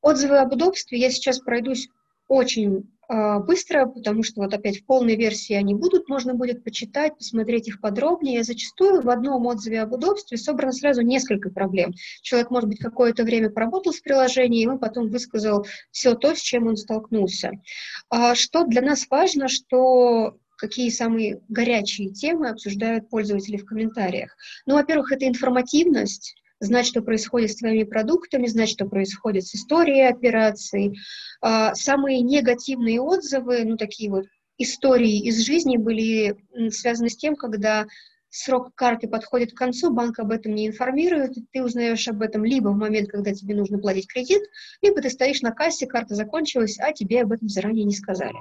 [0.04, 1.88] Отзывы об удобстве я сейчас пройдусь
[2.28, 7.16] очень э, быстро, потому что вот опять в полной версии они будут, можно будет почитать,
[7.16, 8.44] посмотреть их подробнее.
[8.44, 11.94] Зачастую в одном отзыве об удобстве собрано сразу несколько проблем.
[12.20, 16.66] Человек, может быть, какое-то время поработал с приложением и потом высказал все то, с чем
[16.66, 17.52] он столкнулся.
[18.10, 24.36] А что для нас важно, что какие самые горячие темы обсуждают пользователи в комментариях.
[24.66, 30.08] Ну, во-первых, это информативность, знать, что происходит с твоими продуктами, знать, что происходит с историей
[30.08, 30.98] операций.
[31.40, 34.24] А, самые негативные отзывы, ну, такие вот
[34.58, 36.36] истории из жизни были
[36.70, 37.86] связаны с тем, когда
[38.30, 42.68] срок карты подходит к концу, банк об этом не информирует, ты узнаешь об этом либо
[42.68, 44.42] в момент, когда тебе нужно платить кредит,
[44.82, 48.36] либо ты стоишь на кассе, карта закончилась, а тебе об этом заранее не сказали.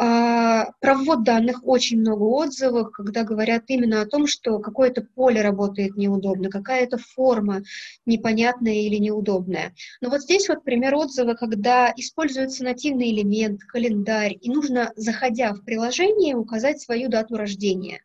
[0.00, 5.42] А, про ввод данных очень много отзывов, когда говорят именно о том, что какое-то поле
[5.42, 7.62] работает неудобно, какая-то форма
[8.06, 9.74] непонятная или неудобная.
[10.00, 15.64] Но вот здесь вот пример отзыва, когда используется нативный элемент, календарь, и нужно, заходя в
[15.64, 18.00] приложение, указать свою дату рождения.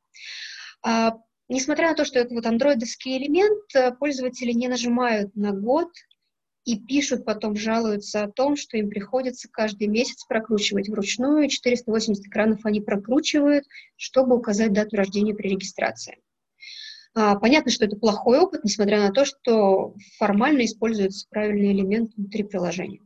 [0.81, 1.17] А,
[1.47, 5.89] несмотря на то, что это вот андроидовский элемент, пользователи не нажимают на год,
[6.65, 12.65] и пишут, потом жалуются о том, что им приходится каждый месяц прокручивать вручную, 480 экранов
[12.65, 13.65] они прокручивают,
[13.97, 16.19] чтобы указать дату рождения при регистрации.
[17.15, 22.43] А, понятно, что это плохой опыт, несмотря на то, что формально используется правильный элемент внутри
[22.43, 23.01] приложения.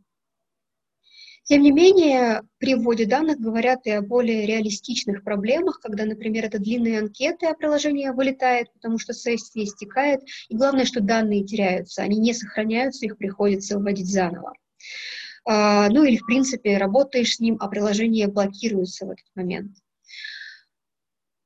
[1.48, 6.60] Тем не менее, при вводе данных говорят и о более реалистичных проблемах, когда, например, это
[6.60, 10.20] длинные анкеты, а приложение вылетает, потому что сессия истекает,
[10.50, 14.52] и главное, что данные теряются, они не сохраняются, их приходится вводить заново.
[15.46, 19.78] А, ну или, в принципе, работаешь с ним, а приложение блокируется в этот момент.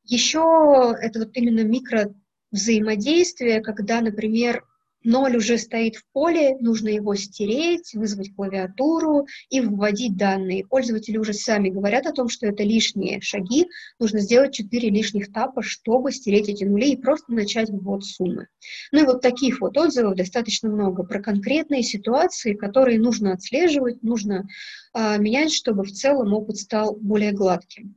[0.04, 2.12] Еще это вот именно микро
[2.50, 4.66] взаимодействие, когда, например,
[5.04, 10.66] Ноль уже стоит в поле, нужно его стереть, вызвать клавиатуру и вводить данные.
[10.66, 13.68] Пользователи уже сами говорят о том, что это лишние шаги,
[14.00, 18.48] нужно сделать 4 лишних тапа, чтобы стереть эти нули и просто начать ввод суммы.
[18.92, 24.48] Ну и вот таких вот отзывов достаточно много про конкретные ситуации, которые нужно отслеживать, нужно
[24.94, 27.96] а, менять, чтобы в целом опыт стал более гладким.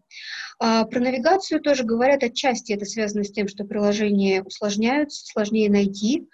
[0.59, 6.29] А, про навигацию тоже говорят, отчасти это связано с тем, что приложения усложняются, сложнее найти,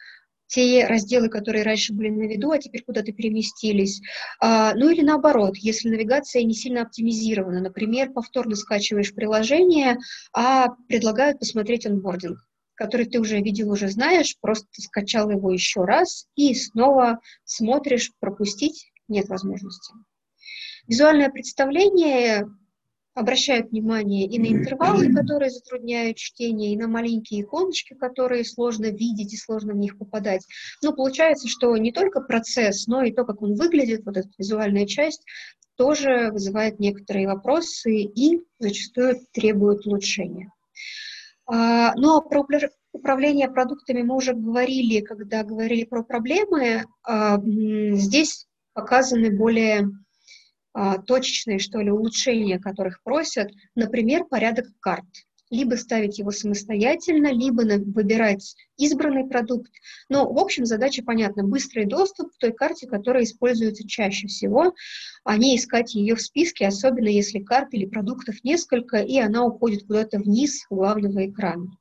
[0.51, 4.03] те разделы, которые раньше были на виду, а теперь куда-то переместились.
[4.41, 9.99] А, ну или наоборот, если навигация не сильно оптимизирована, например, повторно скачиваешь приложение,
[10.35, 12.39] а предлагают посмотреть онбординг
[12.75, 18.91] который ты уже видел, уже знаешь, просто скачал его еще раз и снова смотришь, пропустить
[19.07, 19.93] нет возможности.
[20.87, 22.47] Визуальное представление
[23.21, 29.35] обращают внимание и на интервалы, которые затрудняют чтение, и на маленькие иконочки, которые сложно видеть
[29.35, 30.47] и сложно в них попадать.
[30.83, 34.87] Но получается, что не только процесс, но и то, как он выглядит, вот эта визуальная
[34.87, 35.23] часть,
[35.77, 40.51] тоже вызывает некоторые вопросы и зачастую требует улучшения.
[41.47, 42.45] А, ну а про
[42.93, 46.85] управление продуктами мы уже говорили, когда говорили про проблемы.
[47.03, 49.91] А, здесь показаны более
[51.07, 55.07] точечные, что ли, улучшения, которых просят, например, порядок карт.
[55.53, 59.73] Либо ставить его самостоятельно, либо выбирать избранный продукт.
[60.09, 61.43] Но, в общем, задача понятна.
[61.43, 64.75] Быстрый доступ к той карте, которая используется чаще всего,
[65.25, 69.89] а не искать ее в списке, особенно если карт или продуктов несколько, и она уходит
[69.89, 71.77] куда-то вниз главного экрана.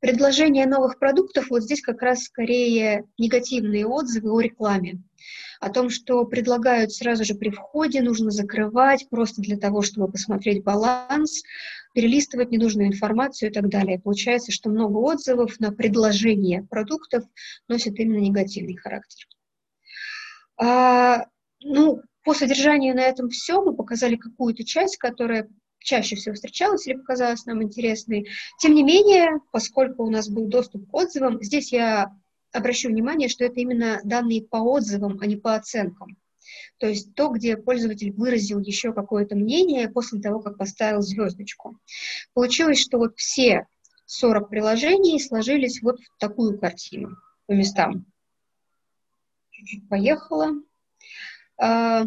[0.00, 5.00] Предложение новых продуктов, вот здесь как раз скорее негативные отзывы о рекламе.
[5.60, 10.62] О том, что предлагают сразу же при входе, нужно закрывать просто для того, чтобы посмотреть
[10.62, 11.42] баланс,
[11.94, 13.98] перелистывать ненужную информацию и так далее.
[13.98, 17.24] Получается, что много отзывов на предложение продуктов
[17.68, 19.26] носит именно негативный характер.
[20.58, 21.26] А,
[21.60, 23.62] ну, по содержанию на этом все.
[23.62, 25.48] Мы показали какую-то часть, которая
[25.78, 28.26] чаще всего встречалась или показалась нам интересной.
[28.58, 32.12] Тем не менее, поскольку у нас был доступ к отзывам, здесь я
[32.52, 36.16] обращу внимание, что это именно данные по отзывам, а не по оценкам.
[36.78, 41.78] То есть то, где пользователь выразил еще какое-то мнение после того, как поставил звездочку.
[42.34, 43.66] Получилось, что вот все
[44.06, 47.16] 40 приложений сложились вот в такую картину
[47.46, 48.06] по местам.
[49.50, 50.52] Чуть-чуть поехала.
[51.58, 52.04] А,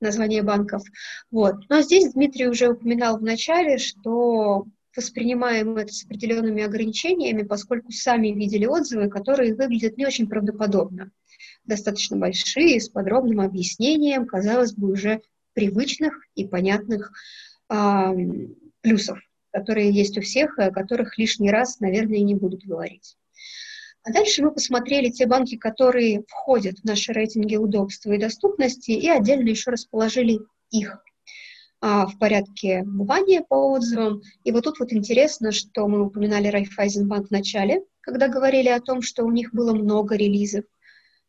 [0.00, 0.82] название банков.
[1.30, 1.68] Вот.
[1.68, 8.28] Но здесь Дмитрий уже упоминал в начале, что воспринимаем это с определенными ограничениями, поскольку сами
[8.28, 11.10] видели отзывы, которые выглядят не очень правдоподобно.
[11.64, 15.22] Достаточно большие, с подробным объяснением, казалось бы, уже
[15.54, 17.12] привычных и понятных
[17.70, 17.74] э,
[18.80, 19.18] плюсов,
[19.52, 23.16] которые есть у всех, и о которых лишний раз, наверное, не будут говорить.
[24.02, 29.08] А дальше мы посмотрели те банки, которые входят в наши рейтинги удобства и доступности, и
[29.08, 30.40] отдельно еще расположили
[30.70, 31.02] их
[31.86, 34.22] а, в порядке бывания по отзывам.
[34.42, 39.02] И вот тут вот интересно, что мы упоминали Райфайзенбанк в начале, когда говорили о том,
[39.02, 40.64] что у них было много релизов.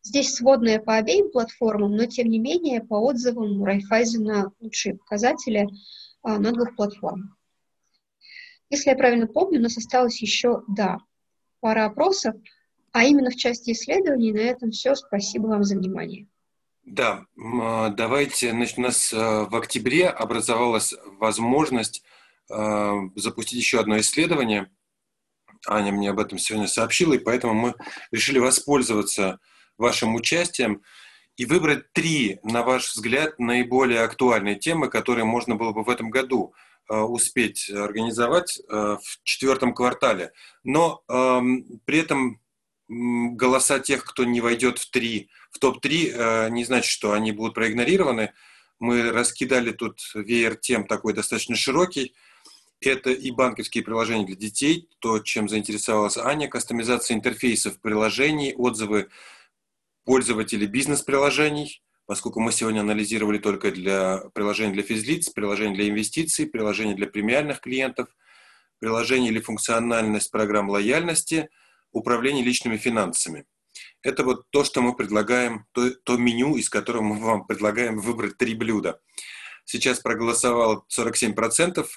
[0.01, 5.67] Здесь сводные по обеим платформам, но тем не менее по отзывам у Райфайзена лучшие показатели
[6.23, 7.37] а, на двух платформах.
[8.69, 10.99] Если я правильно помню, у нас осталось еще, да,
[11.59, 12.33] пара опросов,
[12.93, 14.31] а именно в части исследований.
[14.31, 14.95] На этом все.
[14.95, 16.27] Спасибо вам за внимание.
[16.85, 22.03] Да, а, давайте, значит, у нас а, в октябре образовалась возможность
[22.51, 24.69] а, запустить еще одно исследование.
[25.67, 27.73] Аня мне об этом сегодня сообщила, и поэтому мы
[28.11, 29.39] решили воспользоваться
[29.79, 30.83] вашим участием
[31.37, 36.11] и выбрать три, на ваш взгляд, наиболее актуальные темы, которые можно было бы в этом
[36.11, 36.53] году
[36.87, 40.31] успеть организовать в четвертом квартале.
[40.63, 42.39] Но при этом
[42.87, 47.55] голоса тех, кто не войдет в, три, в топ-3, э, не значит, что они будут
[47.55, 48.33] проигнорированы.
[48.79, 52.13] Мы раскидали тут веер тем такой достаточно широкий.
[52.81, 59.09] Это и банковские приложения для детей, то, чем заинтересовалась Аня, кастомизация интерфейсов приложений, отзывы
[60.03, 66.95] пользователей бизнес-приложений, поскольку мы сегодня анализировали только для приложений для физлиц, приложений для инвестиций, приложений
[66.95, 68.09] для премиальных клиентов,
[68.77, 71.49] приложений или функциональность программ лояльности–
[71.95, 73.45] управление личными финансами.
[74.03, 78.37] Это вот то, что мы предлагаем, то, то меню, из которого мы вам предлагаем выбрать
[78.37, 78.99] три блюда.
[79.63, 81.87] Сейчас проголосовало 47%.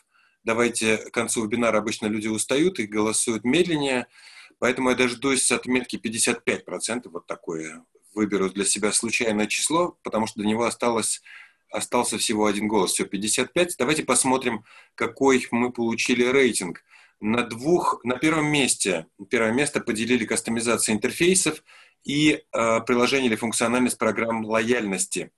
[0.45, 4.07] Давайте к концу вебинара обычно люди устают и голосуют медленнее.
[4.61, 7.85] Поэтому я дождусь отметки 55%, вот такое
[8.15, 11.23] выберу для себя случайное число, потому что до него осталось,
[11.71, 13.77] остался всего один голос, все 55.
[13.79, 14.65] Давайте посмотрим,
[14.95, 16.85] какой мы получили рейтинг–
[17.21, 21.63] на двух, на первом месте, первое место поделили кастомизация интерфейсов
[22.05, 25.31] и э, приложение или функциональность программ лояльности.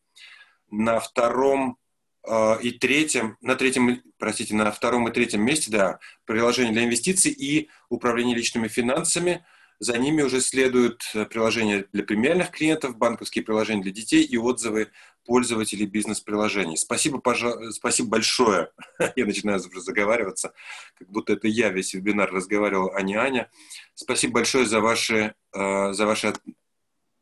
[0.70, 1.78] На втором
[2.27, 7.32] э, и третьем, на третьем, простите, на втором и третьем месте, да, приложение для инвестиций
[7.32, 9.44] и управление личными финансами.
[9.81, 14.90] За ними уже следуют э, приложения для премиальных клиентов, банковские приложения для детей и отзывы
[15.24, 16.77] пользователей бизнес-приложений.
[16.77, 17.73] Спасибо, пожа...
[17.73, 18.70] Спасибо большое.
[19.16, 20.52] я начинаю уже заговариваться,
[20.98, 23.51] как будто это я весь вебинар разговаривал, а не Аня.
[23.94, 26.35] Спасибо большое за ваши, э, за ваши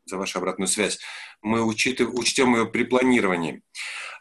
[0.05, 0.99] за вашу обратную связь.
[1.41, 3.61] Мы учит, учтем ее при планировании.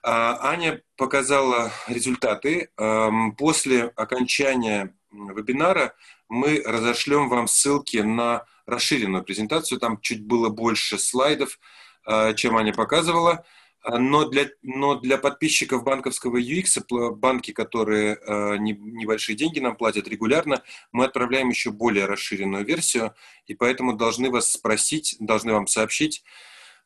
[0.02, 2.70] А, Аня показала результаты.
[2.77, 5.94] Эм, после окончания вебинара
[6.28, 9.78] мы разошлем вам ссылки на расширенную презентацию.
[9.78, 11.59] Там чуть было больше слайдов,
[12.06, 13.44] э, чем Аня показывала.
[13.82, 16.84] А, но для, но для подписчиков банковского UX,
[17.14, 23.14] банки, которые э, не, небольшие деньги нам платят регулярно, мы отправляем еще более расширенную версию,
[23.46, 26.24] и поэтому должны вас спросить, должны вам сообщить,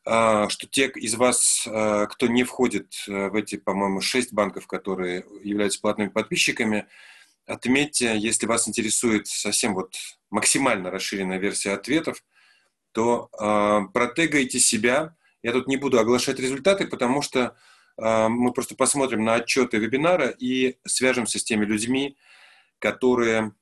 [0.05, 5.25] э, что те из вас, э, кто не входит в эти, по-моему, шесть банков, которые
[5.43, 6.87] являются платными подписчиками,
[7.45, 9.95] отметьте, если вас интересует совсем вот
[10.29, 12.23] максимально расширенная версия ответов,
[12.91, 17.55] то э, протегайте себя, я тут не буду оглашать результаты, потому что
[17.97, 22.17] э, мы просто посмотрим на отчеты вебинара и свяжемся с теми людьми,
[22.79, 23.53] которые,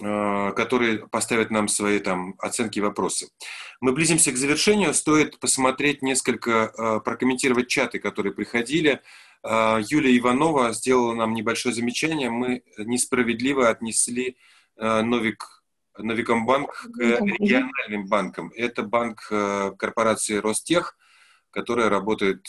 [0.00, 3.28] э, которые поставят нам свои там, оценки и вопросы.
[3.80, 4.94] Мы близимся к завершению.
[4.94, 9.00] Стоит посмотреть несколько, э, прокомментировать чаты, которые приходили.
[9.42, 12.30] Э, Юлия Иванова сделала нам небольшое замечание.
[12.30, 14.36] Мы несправедливо отнесли
[14.76, 15.62] э, Новик
[15.96, 18.52] Новикомбанк к региональным банкам.
[18.54, 20.96] Это банк э, корпорации Ростех,
[21.50, 22.46] которая работает,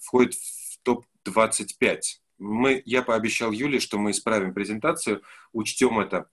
[0.00, 2.00] входит в топ-25.
[2.38, 6.28] Мы, я пообещал Юле, что мы исправим презентацию, учтем это.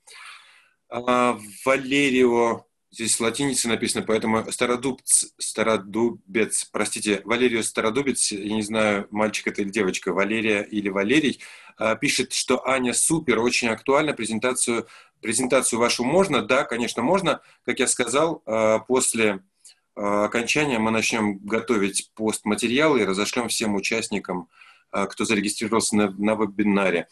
[0.90, 2.66] А, Валерио,
[2.98, 9.70] здесь латиница написано, поэтому Стародубц, Стародубец, простите, Валерио Стародубец, я не знаю, мальчик это или
[9.70, 11.40] девочка, Валерия или Валерий,
[11.78, 14.88] а, пишет, что Аня супер, очень актуально, презентацию,
[15.22, 16.42] презентацию вашу можно?
[16.42, 17.42] Да, конечно, можно.
[17.66, 19.44] Как я сказал, а, после
[19.96, 24.48] окончания мы начнем готовить постматериалы и разошлем всем участникам,
[24.92, 27.08] кто зарегистрировался на, на вебинаре.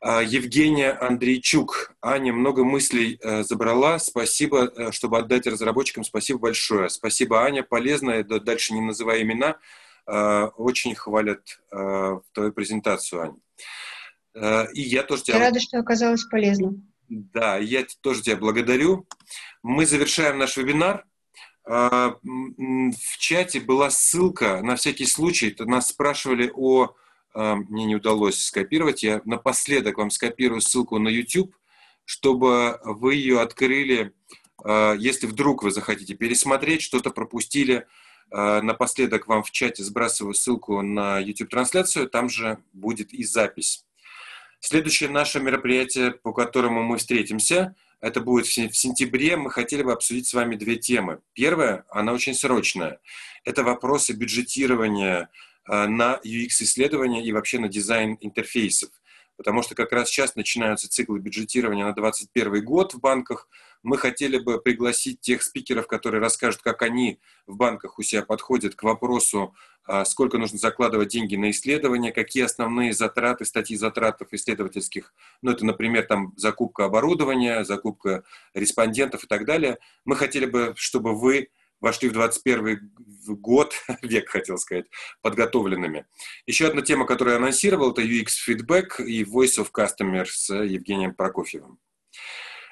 [0.00, 1.92] А, Евгения Андрейчук.
[2.00, 3.98] Аня много мыслей э, забрала.
[3.98, 6.04] Спасибо, э, чтобы отдать разработчикам.
[6.04, 6.88] Спасибо большое.
[6.88, 7.64] Спасибо, Аня.
[7.64, 8.22] Полезно.
[8.22, 9.58] Дальше не называя имена.
[10.06, 14.68] Э, очень хвалят твою презентацию, Аня.
[14.72, 15.38] И я тоже тебя...
[15.38, 16.74] Я рада, что оказалось полезно.
[17.08, 19.08] Да, я тоже тебя благодарю.
[19.62, 21.04] Мы завершаем наш вебинар.
[21.64, 25.54] В чате была ссылка на всякий случай.
[25.58, 26.94] Нас спрашивали о
[27.34, 29.02] мне не удалось скопировать.
[29.02, 31.54] Я напоследок вам скопирую ссылку на YouTube,
[32.04, 34.14] чтобы вы ее открыли,
[34.64, 37.86] а, если вдруг вы захотите пересмотреть, что-то пропустили.
[38.30, 43.84] А, напоследок вам в чате сбрасываю ссылку на YouTube-трансляцию, там же будет и запись.
[44.60, 49.36] Следующее наше мероприятие, по которому мы встретимся, это будет в сентябре.
[49.36, 51.20] Мы хотели бы обсудить с вами две темы.
[51.32, 53.00] Первая, она очень срочная.
[53.44, 55.30] Это вопросы бюджетирования
[55.68, 58.90] на UX-исследования и вообще на дизайн интерфейсов.
[59.38, 63.48] Потому что как раз сейчас начинаются циклы бюджетирования на 2021 год в банках.
[63.84, 68.74] Мы хотели бы пригласить тех спикеров, которые расскажут, как они в банках у себя подходят
[68.74, 69.54] к вопросу,
[69.84, 75.14] а, сколько нужно закладывать деньги на исследования, какие основные затраты, статьи затратов исследовательских.
[75.40, 78.24] Ну, это, например, там закупка оборудования, закупка
[78.54, 79.78] респондентов и так далее.
[80.04, 81.48] Мы хотели бы, чтобы вы
[81.80, 82.92] вошли в 21
[83.28, 84.86] год, век, хотел сказать,
[85.22, 86.06] подготовленными.
[86.46, 91.14] Еще одна тема, которую я анонсировал, это UX Feedback и Voice of Customer с Евгением
[91.14, 91.78] Прокофьевым.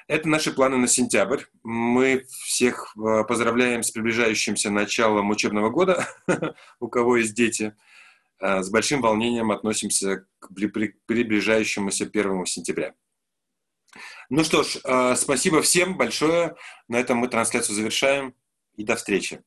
[0.07, 1.43] Это наши планы на сентябрь.
[1.63, 6.07] Мы всех э, поздравляем с приближающимся началом учебного года,
[6.79, 7.75] у кого есть дети.
[8.39, 12.93] Э, с большим волнением относимся к приближающемуся 1 сентября.
[14.29, 16.55] Ну что ж, э, спасибо всем большое.
[16.87, 18.33] На этом мы трансляцию завершаем
[18.77, 19.43] и до встречи.